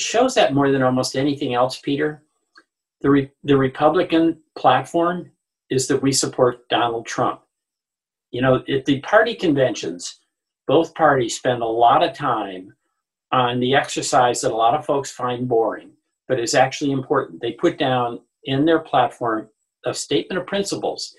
shows 0.00 0.34
that 0.34 0.54
more 0.54 0.70
than 0.70 0.82
almost 0.82 1.16
anything 1.16 1.54
else, 1.54 1.78
Peter, 1.78 2.22
the, 3.00 3.10
Re- 3.10 3.30
the 3.44 3.56
Republican 3.56 4.38
platform 4.56 5.30
is 5.70 5.86
that 5.88 6.02
we 6.02 6.12
support 6.12 6.68
Donald 6.68 7.06
Trump. 7.06 7.40
You 8.30 8.42
know, 8.42 8.62
at 8.68 8.84
the 8.84 9.00
party 9.00 9.34
conventions, 9.34 10.20
both 10.66 10.94
parties 10.94 11.36
spend 11.36 11.62
a 11.62 11.66
lot 11.66 12.02
of 12.02 12.14
time 12.14 12.74
on 13.32 13.60
the 13.60 13.74
exercise 13.74 14.40
that 14.40 14.52
a 14.52 14.56
lot 14.56 14.74
of 14.74 14.84
folks 14.84 15.10
find 15.10 15.48
boring, 15.48 15.90
but 16.26 16.40
is 16.40 16.54
actually 16.54 16.92
important. 16.92 17.40
They 17.40 17.52
put 17.52 17.78
down 17.78 18.20
in 18.44 18.64
their 18.64 18.80
platform 18.80 19.48
a 19.84 19.94
statement 19.94 20.40
of 20.40 20.46
principles, 20.46 21.14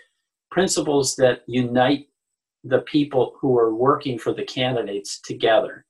principles 0.51 1.15
that 1.15 1.43
unite 1.47 2.07
the 2.63 2.79
people 2.79 3.35
who 3.39 3.57
are 3.57 3.73
working 3.73 4.19
for 4.19 4.33
the 4.33 4.43
candidates 4.43 5.19
together. 5.21 5.85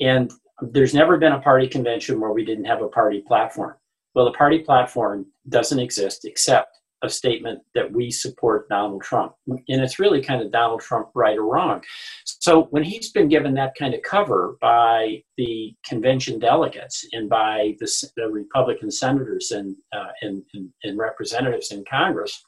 And 0.00 0.32
there's 0.60 0.94
never 0.94 1.16
been 1.18 1.32
a 1.32 1.40
party 1.40 1.68
convention 1.68 2.20
where 2.20 2.32
we 2.32 2.44
didn't 2.44 2.64
have 2.64 2.82
a 2.82 2.88
party 2.88 3.22
platform. 3.26 3.74
Well, 4.14 4.26
the 4.26 4.32
party 4.32 4.60
platform 4.60 5.26
doesn't 5.48 5.78
exist 5.78 6.24
except 6.24 6.78
a 7.02 7.10
statement 7.10 7.60
that 7.74 7.90
we 7.90 8.10
support 8.10 8.68
Donald 8.68 9.02
Trump. 9.02 9.34
And 9.46 9.82
it's 9.82 9.98
really 9.98 10.22
kind 10.22 10.40
of 10.40 10.50
Donald 10.50 10.80
Trump 10.80 11.08
right 11.14 11.36
or 11.36 11.44
wrong. 11.44 11.82
So 12.24 12.62
when 12.70 12.82
he's 12.82 13.10
been 13.10 13.28
given 13.28 13.52
that 13.54 13.74
kind 13.78 13.94
of 13.94 14.02
cover 14.02 14.56
by 14.60 15.22
the 15.36 15.74
convention 15.84 16.38
delegates 16.38 17.04
and 17.12 17.28
by 17.28 17.74
the, 17.78 18.10
the 18.16 18.28
Republican 18.28 18.90
senators 18.90 19.50
and, 19.50 19.76
uh, 19.92 20.12
and, 20.22 20.42
and, 20.54 20.70
and 20.82 20.98
representatives 20.98 21.72
in 21.72 21.84
Congress, 21.90 22.42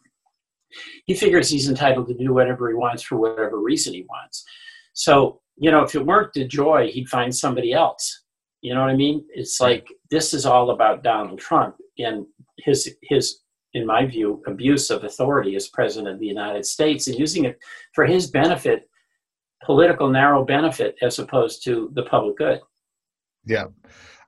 he 1.04 1.14
figures 1.14 1.48
he's 1.48 1.68
entitled 1.68 2.08
to 2.08 2.14
do 2.14 2.32
whatever 2.32 2.68
he 2.68 2.74
wants 2.74 3.02
for 3.02 3.16
whatever 3.16 3.60
reason 3.60 3.92
he 3.94 4.06
wants. 4.08 4.44
So, 4.94 5.40
you 5.56 5.70
know, 5.70 5.82
if 5.82 5.94
it 5.94 6.04
weren't 6.04 6.34
DeJoy, 6.34 6.90
he'd 6.90 7.08
find 7.08 7.34
somebody 7.34 7.72
else. 7.72 8.24
You 8.60 8.74
know 8.74 8.80
what 8.80 8.90
I 8.90 8.96
mean? 8.96 9.24
It's 9.30 9.60
like 9.60 9.86
this 10.10 10.34
is 10.34 10.46
all 10.46 10.70
about 10.70 11.02
Donald 11.02 11.38
Trump 11.38 11.76
and 11.98 12.26
his 12.58 12.96
his 13.02 13.40
in 13.76 13.86
my 13.86 14.06
view, 14.06 14.42
abuse 14.46 14.90
of 14.90 15.04
authority 15.04 15.54
as 15.54 15.68
president 15.68 16.14
of 16.14 16.18
the 16.18 16.26
United 16.26 16.64
States 16.64 17.08
and 17.08 17.18
using 17.18 17.44
it 17.44 17.58
for 17.94 18.06
his 18.06 18.30
benefit, 18.30 18.88
political 19.62 20.08
narrow 20.08 20.44
benefit, 20.44 20.96
as 21.02 21.18
opposed 21.18 21.62
to 21.64 21.90
the 21.94 22.02
public 22.04 22.38
good. 22.38 22.60
Yeah. 23.44 23.66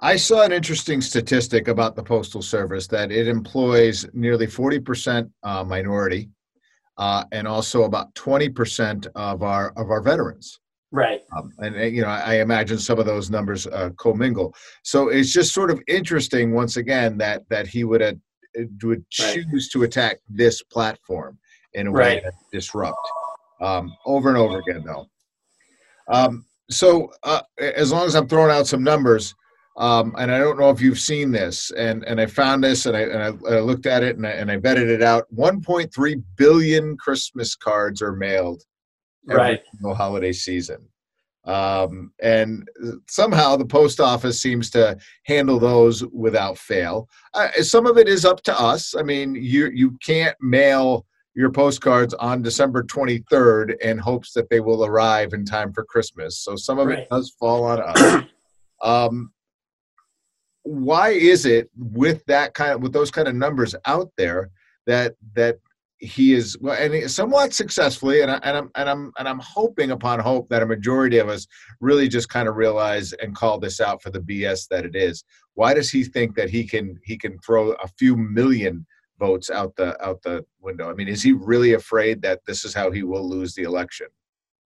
I 0.00 0.16
saw 0.16 0.44
an 0.44 0.52
interesting 0.52 1.00
statistic 1.00 1.66
about 1.68 1.96
the 1.96 2.02
Postal 2.02 2.42
Service 2.42 2.86
that 2.88 3.10
it 3.10 3.26
employs 3.26 4.06
nearly 4.12 4.46
40% 4.46 5.30
uh, 5.42 5.64
minority 5.64 6.28
uh, 6.98 7.24
and 7.32 7.48
also 7.48 7.84
about 7.84 8.14
20% 8.14 9.06
of 9.14 9.42
our 9.42 9.72
of 9.76 9.90
our 9.90 10.02
veterans. 10.02 10.60
Right. 10.90 11.20
Um, 11.36 11.52
and, 11.58 11.76
and, 11.76 11.94
you 11.94 12.02
know, 12.02 12.08
I, 12.08 12.40
imagine 12.40 12.78
some 12.78 12.98
of 12.98 13.04
those 13.04 13.30
numbers 13.30 13.66
uh, 13.66 13.90
commingle. 13.98 14.54
So 14.84 15.08
it's 15.08 15.32
just 15.32 15.52
sort 15.52 15.70
of 15.70 15.82
interesting, 15.86 16.54
once 16.54 16.78
again, 16.78 17.18
that 17.18 17.42
that 17.50 17.66
he 17.66 17.84
would 17.84 18.00
have 18.00 18.16
would 18.82 19.08
choose 19.10 19.46
right. 19.52 19.70
to 19.72 19.82
attack 19.82 20.18
this 20.28 20.62
platform 20.62 21.38
in 21.74 21.88
a 21.88 21.92
way 21.92 22.20
that 22.24 22.32
disrupt 22.52 22.96
um, 23.60 23.94
over 24.06 24.30
and 24.30 24.38
over 24.38 24.58
again, 24.58 24.82
though. 24.84 25.06
Um, 26.10 26.46
so 26.70 27.10
uh, 27.22 27.42
as 27.58 27.92
long 27.92 28.06
as 28.06 28.14
I'm 28.14 28.28
throwing 28.28 28.50
out 28.50 28.66
some 28.66 28.82
numbers, 28.82 29.34
um, 29.76 30.14
and 30.18 30.32
I 30.32 30.38
don't 30.38 30.58
know 30.58 30.70
if 30.70 30.80
you've 30.80 30.98
seen 30.98 31.30
this, 31.30 31.70
and, 31.72 32.02
and 32.04 32.20
I 32.20 32.26
found 32.26 32.64
this, 32.64 32.86
and 32.86 32.96
I, 32.96 33.00
and 33.00 33.22
I, 33.22 33.56
I 33.56 33.60
looked 33.60 33.86
at 33.86 34.02
it, 34.02 34.16
and 34.16 34.26
I, 34.26 34.30
and 34.30 34.50
I 34.50 34.56
vetted 34.56 34.88
it 34.88 35.02
out. 35.02 35.26
1.3 35.34 36.22
billion 36.36 36.96
Christmas 36.96 37.54
cards 37.54 38.02
are 38.02 38.16
mailed 38.16 38.62
every 39.28 39.60
right. 39.82 39.96
holiday 39.96 40.32
season. 40.32 40.88
Um, 41.44 42.12
and 42.22 42.68
somehow 43.08 43.56
the 43.56 43.64
post 43.64 44.00
office 44.00 44.40
seems 44.40 44.68
to 44.70 44.98
handle 45.24 45.58
those 45.58 46.04
without 46.06 46.58
fail. 46.58 47.08
Uh, 47.32 47.50
some 47.62 47.86
of 47.86 47.96
it 47.96 48.06
is 48.06 48.26
up 48.26 48.42
to 48.42 48.60
us. 48.60 48.94
I 48.94 49.02
mean, 49.02 49.34
you 49.34 49.70
you 49.72 49.96
can't 50.04 50.36
mail 50.40 51.06
your 51.34 51.50
postcards 51.50 52.12
on 52.14 52.42
December 52.42 52.82
23rd 52.82 53.80
in 53.80 53.96
hopes 53.96 54.32
that 54.32 54.50
they 54.50 54.60
will 54.60 54.84
arrive 54.84 55.32
in 55.32 55.44
time 55.44 55.72
for 55.72 55.84
Christmas. 55.84 56.38
So 56.40 56.56
some 56.56 56.78
of 56.78 56.88
right. 56.88 56.98
it 56.98 57.08
does 57.10 57.30
fall 57.38 57.64
on 57.64 57.80
us. 57.80 58.24
Um, 58.80 59.32
why 60.62 61.08
is 61.08 61.46
it 61.46 61.68
with 61.76 62.24
that 62.26 62.54
kind 62.54 62.70
of 62.70 62.80
with 62.80 62.92
those 62.92 63.10
kind 63.10 63.26
of 63.26 63.34
numbers 63.34 63.74
out 63.86 64.12
there 64.16 64.50
that 64.86 65.16
that 65.34 65.58
he 65.98 66.32
is 66.32 66.56
well 66.60 66.76
and 66.80 67.10
somewhat 67.10 67.52
successfully 67.52 68.22
and, 68.22 68.30
I, 68.30 68.38
and 68.44 68.56
i'm 68.56 68.70
and 68.76 68.88
i'm 68.88 69.12
and 69.18 69.28
i'm 69.28 69.40
hoping 69.40 69.90
upon 69.90 70.20
hope 70.20 70.48
that 70.48 70.62
a 70.62 70.66
majority 70.66 71.18
of 71.18 71.28
us 71.28 71.46
really 71.80 72.08
just 72.08 72.28
kind 72.28 72.48
of 72.48 72.56
realize 72.56 73.12
and 73.14 73.34
call 73.34 73.58
this 73.58 73.80
out 73.80 74.00
for 74.02 74.10
the 74.10 74.20
bs 74.20 74.68
that 74.68 74.84
it 74.84 74.94
is. 74.94 75.24
Why 75.54 75.74
does 75.74 75.90
he 75.90 76.04
think 76.04 76.36
that 76.36 76.50
he 76.50 76.64
can 76.64 76.98
he 77.04 77.18
can 77.18 77.38
throw 77.40 77.72
a 77.72 77.88
few 77.98 78.16
million 78.16 78.86
votes 79.18 79.50
out 79.50 79.74
the 79.76 80.00
out 80.04 80.22
the 80.22 80.44
window? 80.60 80.88
I 80.88 80.94
mean 80.94 81.08
is 81.08 81.22
he 81.22 81.32
really 81.32 81.72
afraid 81.72 82.22
that 82.22 82.40
this 82.46 82.64
is 82.64 82.74
how 82.74 82.92
he 82.92 83.02
will 83.02 83.28
lose 83.28 83.54
the 83.54 83.64
election 83.64 84.06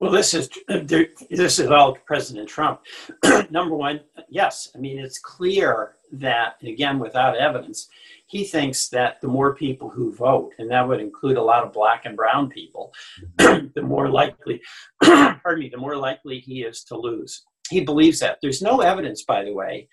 well, 0.00 0.10
this 0.10 0.34
is 0.34 0.50
this 0.68 1.58
is 1.58 1.70
all 1.70 1.96
President 2.06 2.48
Trump. 2.48 2.80
Number 3.50 3.74
one, 3.74 4.00
yes. 4.28 4.68
I 4.74 4.78
mean, 4.78 4.98
it's 4.98 5.18
clear 5.18 5.94
that 6.12 6.56
again, 6.62 6.98
without 6.98 7.36
evidence, 7.36 7.88
he 8.26 8.44
thinks 8.44 8.88
that 8.88 9.20
the 9.20 9.28
more 9.28 9.54
people 9.54 9.88
who 9.88 10.14
vote, 10.14 10.52
and 10.58 10.70
that 10.70 10.86
would 10.86 11.00
include 11.00 11.36
a 11.36 11.42
lot 11.42 11.64
of 11.64 11.72
black 11.72 12.04
and 12.04 12.16
brown 12.16 12.50
people, 12.50 12.92
the 13.38 13.82
more 13.82 14.10
likely, 14.10 14.60
pardon 15.02 15.60
me, 15.60 15.68
the 15.70 15.78
more 15.78 15.96
likely 15.96 16.40
he 16.40 16.62
is 16.62 16.84
to 16.84 16.96
lose. 16.96 17.44
He 17.70 17.80
believes 17.80 18.20
that. 18.20 18.38
There's 18.42 18.62
no 18.62 18.80
evidence, 18.80 19.24
by 19.24 19.44
the 19.44 19.52
way, 19.52 19.88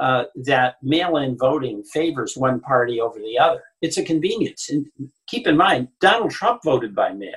uh, 0.00 0.24
that 0.44 0.76
mail-in 0.82 1.38
voting 1.38 1.82
favors 1.84 2.36
one 2.36 2.60
party 2.60 3.00
over 3.00 3.18
the 3.18 3.38
other. 3.38 3.62
It's 3.82 3.98
a 3.98 4.04
convenience. 4.04 4.68
And 4.68 4.86
keep 5.26 5.46
in 5.46 5.56
mind, 5.56 5.88
Donald 6.00 6.30
Trump 6.30 6.62
voted 6.64 6.94
by 6.94 7.12
mail. 7.12 7.32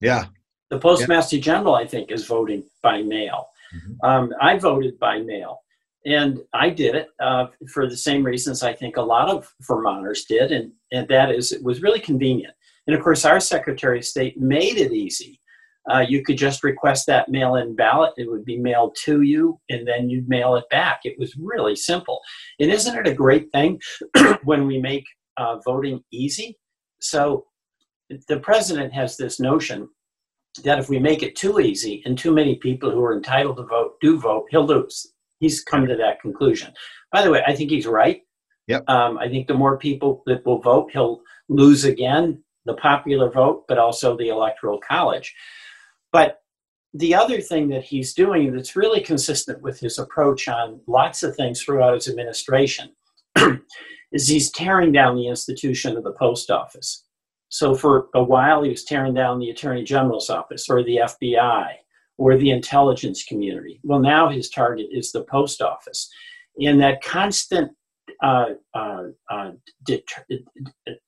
Yeah. 0.00 0.26
The 0.70 0.78
Postmaster 0.78 1.36
yeah. 1.36 1.42
General, 1.42 1.74
I 1.74 1.86
think, 1.86 2.10
is 2.10 2.26
voting 2.26 2.64
by 2.82 3.02
mail. 3.02 3.48
Mm-hmm. 3.74 4.06
Um, 4.08 4.32
I 4.40 4.58
voted 4.58 4.98
by 4.98 5.20
mail. 5.20 5.60
And 6.06 6.38
I 6.52 6.70
did 6.70 6.94
it 6.94 7.08
uh, 7.20 7.46
for 7.68 7.88
the 7.88 7.96
same 7.96 8.22
reasons 8.22 8.62
I 8.62 8.72
think 8.72 8.96
a 8.96 9.02
lot 9.02 9.28
of 9.28 9.52
Vermonters 9.62 10.24
did, 10.26 10.52
and, 10.52 10.70
and 10.92 11.08
that 11.08 11.32
is 11.32 11.50
it 11.50 11.64
was 11.64 11.82
really 11.82 11.98
convenient. 11.98 12.54
And 12.86 12.94
of 12.94 13.02
course, 13.02 13.24
our 13.24 13.40
Secretary 13.40 13.98
of 13.98 14.04
State 14.04 14.40
made 14.40 14.76
it 14.76 14.92
easy. 14.92 15.40
Uh, 15.90 16.04
you 16.08 16.22
could 16.22 16.38
just 16.38 16.62
request 16.62 17.06
that 17.06 17.28
mail 17.28 17.56
in 17.56 17.74
ballot, 17.74 18.12
it 18.16 18.30
would 18.30 18.44
be 18.44 18.56
mailed 18.56 18.96
to 19.04 19.22
you, 19.22 19.58
and 19.68 19.86
then 19.86 20.08
you'd 20.08 20.28
mail 20.28 20.54
it 20.56 20.64
back. 20.70 21.00
It 21.04 21.18
was 21.18 21.36
really 21.36 21.76
simple. 21.76 22.20
And 22.60 22.70
isn't 22.70 22.96
it 22.96 23.06
a 23.08 23.14
great 23.14 23.50
thing 23.52 23.80
when 24.44 24.66
we 24.66 24.78
make 24.78 25.04
uh, 25.36 25.58
voting 25.64 26.02
easy? 26.12 26.56
So 27.00 27.46
the 28.28 28.40
president 28.40 28.92
has 28.94 29.16
this 29.16 29.38
notion 29.38 29.88
that 30.64 30.78
if 30.78 30.88
we 30.88 30.98
make 30.98 31.22
it 31.22 31.36
too 31.36 31.60
easy 31.60 32.02
and 32.04 32.18
too 32.18 32.32
many 32.32 32.56
people 32.56 32.90
who 32.90 33.02
are 33.04 33.16
entitled 33.16 33.56
to 33.58 33.64
vote 33.64 33.94
do 34.00 34.18
vote, 34.18 34.46
he'll 34.50 34.66
lose 34.66 35.12
he's 35.38 35.62
come 35.62 35.86
to 35.86 35.96
that 35.96 36.20
conclusion. 36.20 36.72
By 37.12 37.22
the 37.22 37.30
way, 37.30 37.42
I 37.46 37.54
think 37.54 37.70
he's 37.70 37.86
right. 37.86 38.22
Yep. 38.68 38.88
Um, 38.88 39.18
I 39.18 39.28
think 39.28 39.46
the 39.46 39.54
more 39.54 39.78
people 39.78 40.22
that 40.26 40.44
will 40.44 40.60
vote, 40.60 40.90
he'll 40.92 41.20
lose 41.48 41.84
again 41.84 42.42
the 42.64 42.74
popular 42.74 43.30
vote, 43.30 43.64
but 43.68 43.78
also 43.78 44.16
the 44.16 44.28
electoral 44.28 44.80
college. 44.80 45.34
But 46.12 46.40
the 46.94 47.14
other 47.14 47.40
thing 47.40 47.68
that 47.68 47.84
he's 47.84 48.14
doing 48.14 48.52
that's 48.52 48.74
really 48.74 49.00
consistent 49.00 49.62
with 49.62 49.78
his 49.78 49.98
approach 49.98 50.48
on 50.48 50.80
lots 50.86 51.22
of 51.22 51.36
things 51.36 51.62
throughout 51.62 51.94
his 51.94 52.08
administration 52.08 52.90
is 54.12 54.26
he's 54.26 54.50
tearing 54.50 54.92
down 54.92 55.14
the 55.14 55.28
institution 55.28 55.96
of 55.96 56.04
the 56.04 56.12
post 56.12 56.50
office. 56.50 57.05
So 57.48 57.74
for 57.74 58.08
a 58.14 58.22
while, 58.22 58.62
he 58.62 58.70
was 58.70 58.84
tearing 58.84 59.14
down 59.14 59.38
the 59.38 59.50
attorney 59.50 59.84
general's 59.84 60.30
office 60.30 60.68
or 60.68 60.82
the 60.82 60.98
FBI 61.02 61.74
or 62.18 62.36
the 62.36 62.50
intelligence 62.50 63.24
community. 63.24 63.80
Well, 63.82 64.00
now 64.00 64.28
his 64.28 64.50
target 64.50 64.86
is 64.90 65.12
the 65.12 65.24
post 65.24 65.62
office. 65.62 66.10
And 66.58 66.80
that 66.80 67.02
constant, 67.02 67.72
uh, 68.22 68.46
uh, 68.74 69.02
uh, 69.30 69.50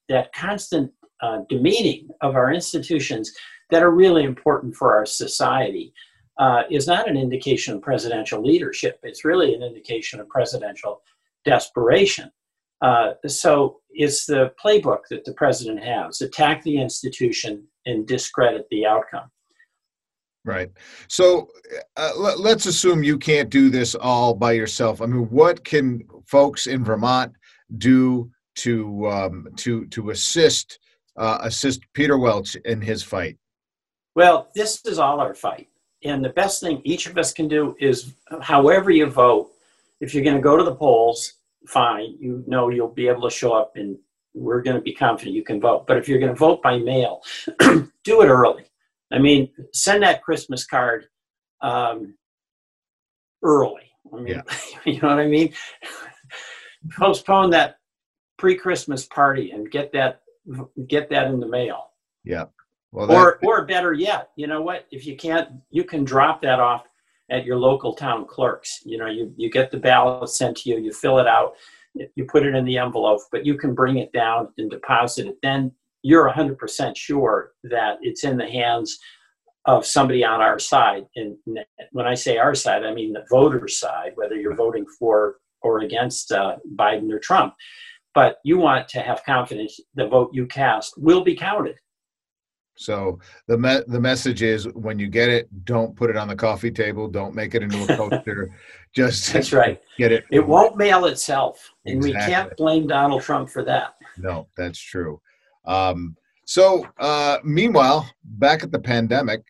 that 0.09 0.33
constant 0.35 0.92
uh, 1.21 1.38
demeaning 1.49 2.09
of 2.21 2.35
our 2.37 2.52
institutions 2.52 3.33
that 3.71 3.83
are 3.83 3.90
really 3.90 4.25
important 4.25 4.75
for 4.76 4.95
our 4.95 5.07
society 5.07 5.92
uh, 6.38 6.62
is 6.71 6.87
not 6.87 7.09
an 7.09 7.16
indication 7.16 7.75
of 7.75 7.83
presidential 7.83 8.42
leadership. 8.42 9.00
It's 9.02 9.25
really 9.25 9.54
an 9.54 9.62
indication 9.62 10.21
of 10.21 10.28
presidential 10.28 11.02
desperation. 11.45 12.30
So 13.26 13.80
it's 13.99 14.25
the 14.26 14.52
playbook 14.64 15.00
that 15.11 15.25
the 15.25 15.35
president 15.35 15.83
has 15.83 16.23
attack 16.23 16.62
the 16.62 16.81
institution 16.81 17.67
and 17.85 18.07
discredit 18.07 18.64
the 18.71 18.87
outcome. 18.87 19.28
Right. 20.45 20.71
So 21.09 21.49
uh, 21.97 22.12
let, 22.17 22.38
let's 22.38 22.67
assume 22.67 23.02
you 23.02 23.19
can't 23.19 23.50
do 23.50 23.69
this 23.69 23.95
all 23.97 24.35
by 24.35 24.52
yourself. 24.52 25.02
I 25.02 25.07
mean, 25.07 25.28
what 25.31 25.64
can 25.64 26.05
folks 26.26 26.69
in 26.69 26.85
Vermont 26.85 27.33
do 27.76 28.31
to 28.59 29.09
um, 29.09 29.49
to 29.57 29.85
to 29.87 30.11
assist 30.11 30.78
uh, 31.17 31.38
assist 31.43 31.81
Peter 31.93 32.17
Welch 32.19 32.55
in 32.64 32.81
his 32.81 33.02
fight? 33.02 33.37
Well, 34.14 34.49
this 34.55 34.81
is 34.87 34.99
all 34.99 35.21
our 35.21 35.35
fight, 35.35 35.69
and 36.05 36.25
the 36.25 36.31
best 36.31 36.61
thing 36.61 36.81
each 36.85 37.07
of 37.07 37.19
us 37.19 37.33
can 37.33 37.49
do 37.49 37.76
is, 37.78 38.14
however 38.40 38.90
you 38.90 39.07
vote, 39.07 39.50
if 40.00 40.14
you're 40.14 40.25
going 40.25 40.37
to 40.37 40.43
go 40.43 40.57
to 40.57 40.64
the 40.64 40.75
polls, 40.75 41.35
fine. 41.67 42.17
You 42.21 42.45
know 42.47 42.69
you'll 42.69 42.88
be 42.88 43.09
able 43.09 43.23
to 43.23 43.35
show 43.35 43.53
up, 43.53 43.73
and 43.77 43.97
we're 44.35 44.62
going 44.62 44.77
to 44.77 44.83
be 44.83 44.95
confident 44.95 45.37
you 45.37 45.45
can 45.45 45.61
vote. 45.61 45.87
But 45.87 45.97
if 45.97 46.09
you're 46.09 46.19
going 46.19 46.33
to 46.33 46.38
vote 46.38 46.62
by 46.62 46.79
mail, 46.79 47.23
do 47.61 48.23
it 48.23 48.27
early. 48.29 48.65
I 49.12 49.19
mean, 49.19 49.50
send 49.73 50.03
that 50.03 50.23
Christmas 50.23 50.67
card 50.67 51.07
um, 51.61 52.15
early. 53.43 53.91
I 54.12 54.17
mean, 54.21 54.27
yeah. 54.29 54.43
you 54.85 55.00
know 55.00 55.09
what 55.09 55.19
I 55.19 55.27
mean? 55.27 55.53
Postpone 56.97 57.50
that 57.50 57.79
pre-Christmas 58.38 59.05
party 59.07 59.50
and 59.50 59.71
get 59.71 59.93
that 59.93 60.21
get 60.87 61.11
that 61.11 61.27
in 61.27 61.41
the 61.41 61.49
mail. 61.49 61.91
Yeah. 62.25 62.45
Well, 62.93 63.07
that, 63.07 63.15
or 63.15 63.38
or 63.43 63.67
better 63.67 63.93
yet, 63.93 64.31
you 64.37 64.47
know 64.47 64.62
what? 64.62 64.87
If 64.91 65.07
you 65.07 65.17
can't, 65.17 65.49
you 65.71 65.85
can 65.85 66.05
drop 66.05 66.41
that 66.43 66.59
off 66.59 66.85
at 67.30 67.44
your 67.44 67.56
local 67.56 67.94
town 67.94 68.26
clerks. 68.26 68.80
You 68.85 68.99
know, 68.99 69.06
you 69.06 69.32
you 69.37 69.50
get 69.50 69.70
the 69.70 69.76
ballot 69.76 70.28
sent 70.30 70.58
to 70.58 70.70
you, 70.70 70.78
you 70.78 70.92
fill 70.92 71.18
it 71.18 71.26
out, 71.26 71.54
you 72.14 72.25
put 72.25 72.47
it 72.47 72.54
in 72.54 72.64
the 72.64 72.78
envelope, 72.78 73.20
but 73.30 73.44
you 73.44 73.56
can 73.56 73.75
bring 73.75 73.99
it 73.99 74.12
down 74.12 74.49
and 74.58 74.70
deposit 74.70 75.26
it. 75.26 75.38
Then 75.42 75.73
you're 76.02 76.30
100% 76.30 76.97
sure 76.97 77.52
that 77.64 77.99
it's 78.02 78.25
in 78.25 78.37
the 78.37 78.49
hands 78.49 78.99
of 79.66 79.85
somebody 79.85 80.25
on 80.25 80.40
our 80.40 80.58
side. 80.58 81.06
And 81.16 81.37
when 81.92 82.06
I 82.06 82.14
say 82.14 82.38
our 82.38 82.54
side, 82.54 82.85
I 82.85 82.94
mean 82.94 83.12
the 83.12 83.26
voter's 83.30 83.78
side, 83.78 84.12
whether 84.14 84.37
you're 84.37 84.54
voting 84.54 84.87
for 84.99 85.37
or 85.61 85.80
against 85.80 86.32
uh, 86.32 86.56
Biden 86.76 87.12
or 87.12 87.18
Trump. 87.18 87.54
But 88.14 88.38
you 88.44 88.58
want 88.58 88.88
to 88.88 89.00
have 89.00 89.25
confidence 89.25 89.78
the 89.94 90.06
vote 90.06 90.30
you 90.32 90.47
cast 90.47 90.94
will 90.97 91.23
be 91.23 91.37
counted. 91.37 91.76
So 92.78 93.18
the 93.49 93.58
me- 93.58 93.82
the 93.88 94.00
message 94.00 94.42
is 94.42 94.68
when 94.68 94.99
you 94.99 95.08
get 95.08 95.28
it, 95.28 95.49
don't 95.64 95.97
put 95.97 96.11
it 96.11 96.16
on 96.16 96.28
the 96.28 96.37
coffee 96.37 96.70
table. 96.70 97.08
Don't 97.08 97.35
make 97.35 97.56
it 97.56 97.62
into 97.62 97.82
a 97.82 97.97
poster. 97.97 98.54
Just 98.94 99.32
that's 99.32 99.52
right. 99.52 99.80
Get 99.99 100.12
it. 100.12 100.25
It 100.30 100.47
won't 100.47 100.76
mail 100.76 101.06
itself, 101.06 101.73
and 101.85 101.97
exactly. 101.97 102.12
we 102.12 102.32
can't 102.32 102.56
blame 102.56 102.87
Donald 102.87 103.23
Trump 103.23 103.50
for 103.50 103.64
that. 103.64 103.94
No, 104.16 104.47
that's 104.56 104.78
true. 104.78 105.20
Um, 105.66 106.16
so 106.47 106.87
uh, 106.99 107.38
meanwhile, 107.44 108.08
back 108.25 108.62
at 108.62 108.70
the 108.70 108.78
pandemic, 108.78 109.42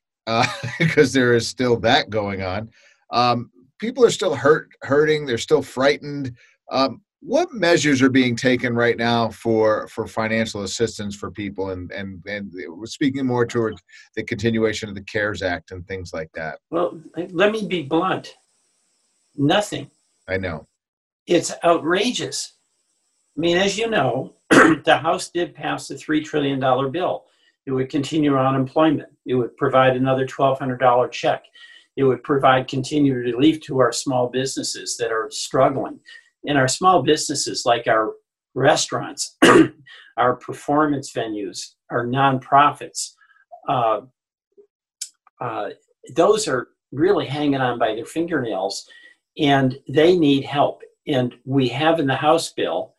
because 0.79 1.15
uh, 1.15 1.19
there 1.19 1.35
is 1.35 1.47
still 1.47 1.77
that 1.81 2.11
going 2.11 2.43
on, 2.43 2.71
um, 3.13 3.51
people 3.79 4.05
are 4.05 4.11
still 4.11 4.35
hurt, 4.35 4.71
hurting. 4.83 5.27
They're 5.27 5.39
still 5.39 5.63
frightened. 5.63 6.35
Um, 6.73 7.03
what 7.21 7.53
measures 7.53 8.01
are 8.01 8.11
being 8.11 8.37
taken 8.37 8.75
right 8.75 8.97
now 8.97 9.29
for 9.31 9.89
for 9.89 10.07
financial 10.07 10.63
assistance 10.63 11.17
for 11.17 11.31
people 11.31 11.71
and 11.71 11.91
and 11.91 12.23
and 12.27 12.53
speaking 12.85 13.27
more 13.27 13.45
towards 13.45 13.83
the 14.15 14.23
continuation 14.23 14.89
of 14.89 14.95
the 14.95 15.03
cares 15.03 15.43
act 15.43 15.73
and 15.73 15.87
things 15.87 16.13
like 16.13 16.31
that? 16.35 16.59
Well 16.71 17.01
let 17.31 17.53
me 17.53 17.67
be 17.67 17.83
blunt. 17.83 18.35
Nothing. 19.37 19.91
I 20.29 20.37
know. 20.37 20.67
It's 21.27 21.53
outrageous. 21.65 22.55
I 23.37 23.41
mean 23.41 23.59
as 23.59 23.77
you 23.77 23.91
know 23.91 24.35
the 24.51 24.99
house 25.03 25.29
did 25.29 25.55
pass 25.55 25.91
a 25.91 25.95
$3 25.95 26.25
trillion 26.25 26.61
bill. 26.91 27.25
It 27.67 27.73
would 27.73 27.91
continue 27.91 28.39
unemployment. 28.39 29.11
It 29.27 29.35
would 29.35 29.55
provide 29.59 29.95
another 29.95 30.27
$1200 30.27 31.13
check. 31.13 31.45
It 31.97 32.05
would 32.05 32.23
provide 32.23 32.67
continued 32.67 33.17
relief 33.17 33.61
to 33.63 33.79
our 33.81 33.93
small 33.93 34.29
businesses 34.29 34.97
that 34.97 35.13
are 35.13 35.29
struggling 35.31 36.01
in 36.49 36.57
our 36.57 36.67
small 36.67 37.03
businesses 37.03 37.65
like 37.67 37.87
our 37.87 38.15
restaurants, 38.55 39.37
our 40.17 40.37
performance 40.37 41.13
venues, 41.13 41.75
our 41.91 42.07
nonprofits, 42.07 43.11
uh, 43.69 44.01
uh, 45.43 45.69
those 46.17 46.49
are 46.49 46.69
really 46.91 47.27
hanging 47.27 47.61
on 47.61 47.79
by 47.79 47.95
their 47.95 48.07
fingernails 48.07 48.89
and 49.37 49.79
they 49.89 50.17
need 50.17 50.43
help. 50.43 50.81
And 51.07 51.35
we 51.45 51.69
have 51.69 52.01
in 52.01 52.07
the 52.07 52.17
House 52.17 52.51
bill 52.55 52.95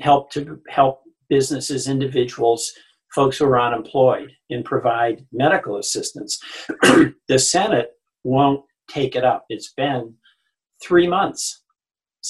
help 0.00 0.30
to 0.32 0.58
help 0.68 1.02
businesses, 1.28 1.88
individuals, 1.88 2.72
folks 3.14 3.36
who 3.36 3.44
are 3.44 3.60
unemployed 3.60 4.32
and 4.48 4.64
provide 4.64 5.26
medical 5.32 5.76
assistance. 5.76 6.38
the 7.28 7.38
Senate 7.38 7.90
won't 8.24 8.64
take 8.88 9.16
it 9.16 9.24
up. 9.24 9.44
It's 9.50 9.74
been 9.74 10.14
three 10.82 11.06
months 11.06 11.62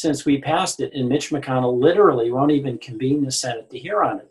since 0.00 0.24
we 0.24 0.40
passed 0.40 0.80
it, 0.80 0.92
and 0.94 1.08
Mitch 1.08 1.30
McConnell 1.30 1.80
literally 1.80 2.30
won't 2.30 2.52
even 2.52 2.78
convene 2.78 3.24
the 3.24 3.30
Senate 3.30 3.70
to 3.70 3.78
hear 3.78 4.02
on 4.02 4.20
it. 4.20 4.30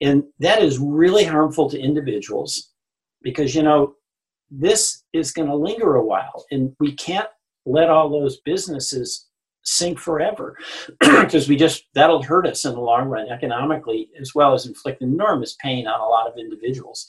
And 0.00 0.24
that 0.38 0.62
is 0.62 0.78
really 0.78 1.24
harmful 1.24 1.68
to 1.70 1.80
individuals 1.80 2.72
because, 3.22 3.54
you 3.54 3.62
know, 3.62 3.94
this 4.50 5.04
is 5.12 5.32
going 5.32 5.48
to 5.48 5.56
linger 5.56 5.96
a 5.96 6.04
while, 6.04 6.44
and 6.50 6.74
we 6.80 6.94
can't 6.94 7.28
let 7.66 7.90
all 7.90 8.08
those 8.08 8.40
businesses 8.40 9.26
sink 9.64 9.98
forever 9.98 10.56
because 11.00 11.48
we 11.48 11.56
just 11.56 11.84
that'll 11.94 12.22
hurt 12.22 12.46
us 12.46 12.64
in 12.64 12.72
the 12.72 12.80
long 12.80 13.06
run 13.08 13.28
economically 13.28 14.08
as 14.18 14.34
well 14.34 14.54
as 14.54 14.64
inflict 14.64 15.02
enormous 15.02 15.56
pain 15.60 15.86
on 15.86 16.00
a 16.00 16.06
lot 16.06 16.26
of 16.26 16.38
individuals 16.38 17.06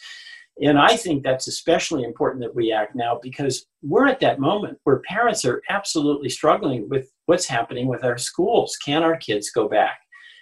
and 0.62 0.78
I 0.78 0.98
think 0.98 1.24
that's 1.24 1.48
especially 1.48 2.04
important 2.04 2.44
that 2.44 2.56
we 2.56 2.72
act 2.72 2.96
now 2.96 3.20
because 3.22 3.66
we're 3.82 4.08
at 4.08 4.20
that 4.20 4.40
moment 4.40 4.78
where 4.84 5.00
parents 5.00 5.46
are 5.46 5.62
absolutely 5.70 6.30
struggling 6.30 6.90
with 6.90 7.12
what's 7.30 7.46
happening 7.46 7.88
with 7.88 8.04
our 8.04 8.18
schools. 8.18 8.76
Can 8.84 9.04
our 9.04 9.16
kids 9.16 9.52
go 9.52 9.70
back? 9.70 10.00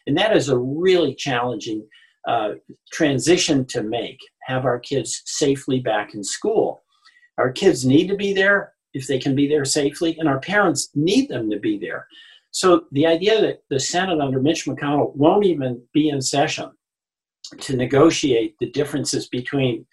And 0.07 0.17
that 0.17 0.35
is 0.35 0.47
a 0.47 0.57
really 0.57 1.13
challenging 1.13 1.85
uh, 2.25 2.51
transition 2.93 3.65
to 3.65 3.83
make, 3.83 4.17
have 4.43 4.63
our 4.63 4.79
kids 4.79 5.21
safely 5.25 5.81
back 5.81 6.13
in 6.13 6.23
school. 6.23 6.81
Our 7.37 7.51
kids 7.51 7.85
need 7.85 8.07
to 8.07 8.15
be 8.15 8.31
there 8.31 8.71
if 8.93 9.05
they 9.05 9.19
can 9.19 9.35
be 9.35 9.49
there 9.49 9.65
safely, 9.65 10.17
and 10.17 10.29
our 10.29 10.39
parents 10.39 10.89
need 10.95 11.27
them 11.27 11.49
to 11.49 11.59
be 11.59 11.77
there. 11.77 12.07
So 12.51 12.85
the 12.93 13.05
idea 13.05 13.41
that 13.41 13.63
the 13.69 13.81
Senate 13.81 14.21
under 14.21 14.41
Mitch 14.41 14.65
McConnell 14.65 15.13
won't 15.13 15.45
even 15.45 15.81
be 15.93 16.07
in 16.07 16.21
session 16.21 16.71
to 17.59 17.75
negotiate 17.75 18.55
the 18.61 18.71
differences 18.71 19.27
between 19.27 19.85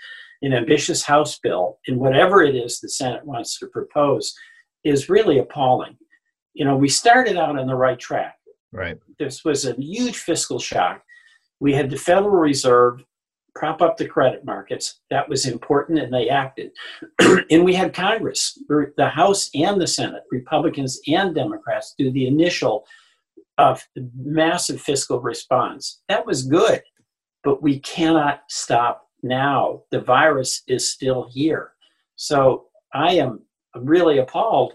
an 0.42 0.52
ambitious 0.52 1.02
House 1.02 1.40
bill 1.40 1.80
and 1.88 1.98
whatever 1.98 2.44
it 2.44 2.54
is 2.54 2.78
the 2.78 2.88
Senate 2.88 3.26
wants 3.26 3.58
to 3.58 3.66
propose 3.66 4.32
is 4.84 5.08
really 5.08 5.38
appalling. 5.40 5.96
You 6.54 6.64
know, 6.64 6.76
we 6.76 6.88
started 6.88 7.36
out 7.36 7.58
on 7.58 7.66
the 7.66 7.74
right 7.74 7.98
track. 7.98 8.38
Right. 8.72 8.98
This 9.18 9.44
was 9.44 9.66
a 9.66 9.74
huge 9.74 10.16
fiscal 10.16 10.58
shock. 10.58 11.02
We 11.60 11.72
had 11.72 11.90
the 11.90 11.96
Federal 11.96 12.30
Reserve 12.30 13.04
prop 13.54 13.82
up 13.82 13.96
the 13.96 14.08
credit 14.08 14.44
markets. 14.44 15.00
That 15.10 15.28
was 15.28 15.46
important, 15.46 16.00
and 16.00 16.12
they 16.12 16.28
acted. 16.28 16.72
and 17.50 17.64
we 17.64 17.74
had 17.74 17.94
Congress, 17.94 18.58
the 18.68 19.08
House 19.08 19.50
and 19.54 19.80
the 19.80 19.86
Senate, 19.86 20.24
Republicans 20.32 21.00
and 21.06 21.34
Democrats, 21.34 21.94
do 21.96 22.10
the 22.10 22.26
initial 22.26 22.84
uh, 23.58 23.76
massive 24.16 24.80
fiscal 24.80 25.20
response. 25.20 26.00
That 26.08 26.26
was 26.26 26.44
good 26.44 26.82
but 27.44 27.62
we 27.62 27.78
cannot 27.80 28.40
stop 28.48 29.08
now. 29.22 29.82
The 29.90 30.00
virus 30.00 30.62
is 30.66 30.90
still 30.90 31.28
here. 31.30 31.72
So 32.16 32.66
I 32.92 33.12
am 33.14 33.42
really 33.76 34.18
appalled, 34.18 34.72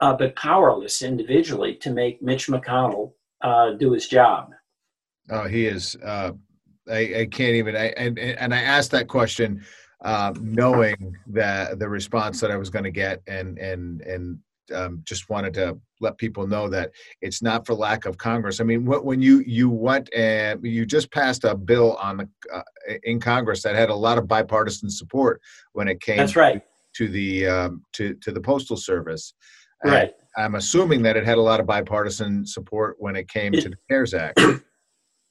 uh, 0.00 0.14
but 0.14 0.36
powerless 0.36 1.02
individually 1.02 1.74
to 1.76 1.90
make 1.90 2.22
Mitch 2.22 2.48
McConnell 2.48 3.12
uh, 3.42 3.72
do 3.72 3.92
his 3.92 4.08
job. 4.08 4.50
Oh, 5.30 5.46
he 5.46 5.66
is. 5.66 5.96
Uh, 6.02 6.32
I, 6.88 7.20
I, 7.20 7.28
can't 7.30 7.54
even. 7.54 7.76
I, 7.76 7.88
and 7.96 8.18
and 8.18 8.54
I 8.54 8.60
asked 8.60 8.90
that 8.92 9.08
question 9.08 9.62
uh, 10.04 10.32
knowing 10.40 11.16
that 11.26 11.78
the 11.78 11.88
response 11.88 12.40
that 12.40 12.50
I 12.50 12.56
was 12.56 12.70
going 12.70 12.84
to 12.84 12.90
get, 12.90 13.22
and 13.26 13.58
and 13.58 14.00
and 14.02 14.38
um, 14.74 15.02
just 15.04 15.28
wanted 15.28 15.54
to 15.54 15.78
let 16.00 16.16
people 16.18 16.46
know 16.46 16.68
that 16.68 16.92
it's 17.20 17.42
not 17.42 17.66
for 17.66 17.74
lack 17.74 18.06
of 18.06 18.16
Congress. 18.16 18.60
I 18.60 18.64
mean, 18.64 18.84
when 18.84 19.20
you 19.20 19.40
you 19.40 19.68
went 19.68 20.12
and 20.14 20.64
you 20.64 20.86
just 20.86 21.10
passed 21.12 21.44
a 21.44 21.54
bill 21.54 21.96
on 21.96 22.18
the 22.18 22.28
uh, 22.52 22.62
in 23.02 23.20
Congress 23.20 23.62
that 23.62 23.74
had 23.74 23.90
a 23.90 23.94
lot 23.94 24.18
of 24.18 24.26
bipartisan 24.28 24.90
support 24.90 25.40
when 25.72 25.88
it 25.88 26.00
came. 26.00 26.16
That's 26.16 26.36
right. 26.36 26.62
To 26.94 27.08
the 27.08 27.46
um, 27.46 27.82
to 27.94 28.14
to 28.14 28.32
the 28.32 28.40
postal 28.40 28.76
service. 28.76 29.34
Right. 29.84 30.14
And 30.36 30.44
I'm 30.44 30.54
assuming 30.56 31.02
that 31.02 31.16
it 31.16 31.24
had 31.24 31.38
a 31.38 31.42
lot 31.42 31.60
of 31.60 31.66
bipartisan 31.66 32.46
support 32.46 32.96
when 32.98 33.16
it 33.16 33.28
came 33.28 33.54
it, 33.54 33.62
to 33.62 33.68
the 33.68 33.76
CARES 33.88 34.14
Act. 34.14 34.40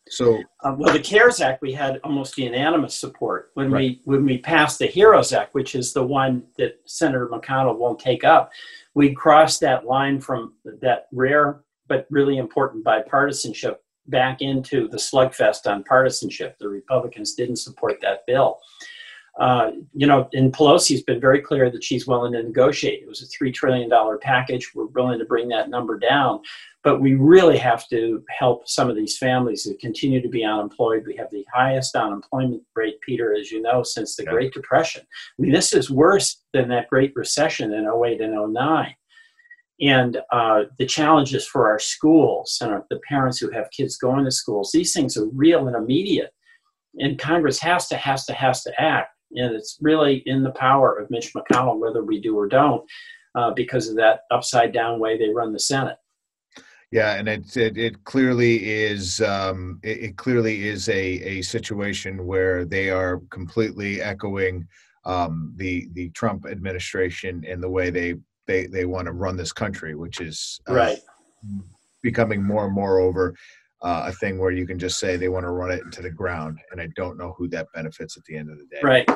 So, 0.09 0.41
uh, 0.63 0.73
well, 0.77 0.93
the 0.93 1.01
CARES 1.01 1.41
Act 1.41 1.61
we 1.61 1.73
had 1.73 1.99
almost 2.03 2.37
unanimous 2.37 2.95
support 2.95 3.51
when 3.55 3.69
right. 3.69 3.79
we 3.79 4.01
when 4.05 4.25
we 4.25 4.37
passed 4.37 4.79
the 4.79 4.87
HEROES 4.87 5.33
Act, 5.33 5.53
which 5.53 5.75
is 5.75 5.91
the 5.91 6.05
one 6.05 6.43
that 6.57 6.79
Senator 6.85 7.27
McConnell 7.27 7.77
won't 7.77 7.99
take 7.99 8.23
up. 8.23 8.51
We 8.93 9.13
crossed 9.13 9.59
that 9.61 9.85
line 9.85 10.21
from 10.21 10.53
that 10.81 11.07
rare 11.11 11.61
but 11.87 12.07
really 12.09 12.37
important 12.37 12.83
bipartisanship 12.83 13.77
back 14.07 14.41
into 14.41 14.87
the 14.87 14.97
slugfest 14.97 15.69
on 15.69 15.83
partisanship. 15.83 16.57
The 16.59 16.69
Republicans 16.69 17.33
didn't 17.33 17.57
support 17.57 17.99
that 18.01 18.25
bill. 18.25 18.59
Uh, 19.39 19.71
you 19.93 20.07
know, 20.07 20.27
and 20.33 20.51
Pelosi's 20.51 21.03
been 21.03 21.21
very 21.21 21.41
clear 21.41 21.69
that 21.69 21.83
she's 21.83 22.07
willing 22.07 22.33
to 22.33 22.41
negotiate. 22.41 23.03
It 23.03 23.07
was 23.07 23.21
a 23.21 23.43
$3 23.43 23.53
trillion 23.53 23.91
package. 24.19 24.71
We're 24.73 24.87
willing 24.87 25.19
to 25.19 25.25
bring 25.25 25.47
that 25.49 25.69
number 25.69 25.99
down. 25.99 26.39
But 26.83 27.01
we 27.01 27.13
really 27.13 27.57
have 27.57 27.87
to 27.89 28.23
help 28.39 28.67
some 28.67 28.89
of 28.89 28.95
these 28.95 29.17
families 29.17 29.63
who 29.63 29.77
continue 29.77 30.21
to 30.21 30.29
be 30.29 30.43
unemployed. 30.43 31.03
We 31.05 31.15
have 31.17 31.29
the 31.31 31.45
highest 31.53 31.95
unemployment 31.95 32.63
rate, 32.75 32.99
Peter, 33.01 33.35
as 33.35 33.51
you 33.51 33.61
know, 33.61 33.83
since 33.83 34.15
the 34.15 34.25
Great 34.25 34.53
Depression. 34.53 35.03
I 35.03 35.41
mean, 35.41 35.51
this 35.51 35.73
is 35.73 35.91
worse 35.91 36.41
than 36.53 36.69
that 36.69 36.89
Great 36.89 37.13
Recession 37.15 37.73
in 37.73 37.87
08 37.87 38.21
and 38.21 38.53
09 38.53 38.95
and 39.79 40.17
uh, 40.31 40.63
the 40.79 40.85
challenges 40.85 41.45
for 41.45 41.69
our 41.69 41.79
schools 41.79 42.57
and 42.61 42.71
our, 42.71 42.85
the 42.89 42.99
parents 43.07 43.37
who 43.37 43.51
have 43.51 43.69
kids 43.71 43.97
going 43.97 44.25
to 44.25 44.31
schools 44.31 44.71
these 44.71 44.93
things 44.93 45.15
are 45.17 45.27
real 45.33 45.67
and 45.67 45.75
immediate 45.75 46.31
and 46.99 47.19
congress 47.19 47.59
has 47.59 47.87
to 47.87 47.95
has 47.95 48.25
to 48.25 48.33
has 48.33 48.63
to 48.63 48.81
act 48.81 49.09
and 49.31 49.55
it's 49.55 49.77
really 49.81 50.23
in 50.25 50.43
the 50.43 50.51
power 50.51 50.97
of 50.97 51.09
mitch 51.09 51.33
mcconnell 51.33 51.79
whether 51.79 52.03
we 52.03 52.19
do 52.19 52.37
or 52.37 52.47
don't 52.47 52.83
uh, 53.35 53.51
because 53.51 53.87
of 53.87 53.95
that 53.95 54.21
upside 54.31 54.71
down 54.71 54.99
way 54.99 55.17
they 55.17 55.29
run 55.29 55.53
the 55.53 55.59
senate. 55.59 55.97
Yeah 56.91 57.15
and 57.15 57.27
it 57.27 57.55
it, 57.57 57.77
it 57.77 58.03
clearly 58.05 58.83
is 58.83 59.21
um, 59.21 59.79
it, 59.83 59.97
it, 59.99 60.17
clearly 60.17 60.67
is 60.67 60.87
a, 60.89 60.93
a 60.93 61.41
situation 61.41 62.25
where 62.25 62.65
they 62.65 62.89
are 62.89 63.21
completely 63.29 64.01
echoing 64.01 64.65
um, 65.05 65.53
the 65.57 65.89
the 65.93 66.09
trump 66.11 66.45
administration 66.45 67.43
and 67.47 67.61
the 67.61 67.69
way 67.69 67.89
they 67.89 68.15
they 68.47 68.65
they 68.65 68.85
want 68.85 69.05
to 69.05 69.11
run 69.11 69.37
this 69.37 69.53
country, 69.53 69.93
which 69.93 70.19
is 70.21 70.59
uh, 70.69 70.73
right. 70.73 70.99
becoming 72.01 72.41
more 72.41 72.65
and 72.65 72.73
more 72.73 72.99
over 72.99 73.35
uh, 73.81 74.05
a 74.07 74.11
thing 74.11 74.39
where 74.39 74.51
you 74.51 74.65
can 74.65 74.79
just 74.79 74.99
say 74.99 75.17
they 75.17 75.29
want 75.29 75.45
to 75.45 75.51
run 75.51 75.71
it 75.71 75.83
into 75.83 76.01
the 76.01 76.09
ground, 76.09 76.59
and 76.71 76.81
I 76.81 76.87
don't 76.95 77.17
know 77.17 77.35
who 77.37 77.47
that 77.49 77.67
benefits 77.73 78.17
at 78.17 78.23
the 78.25 78.35
end 78.35 78.49
of 78.49 78.57
the 78.57 78.65
day. 78.65 78.81
Right. 78.83 79.09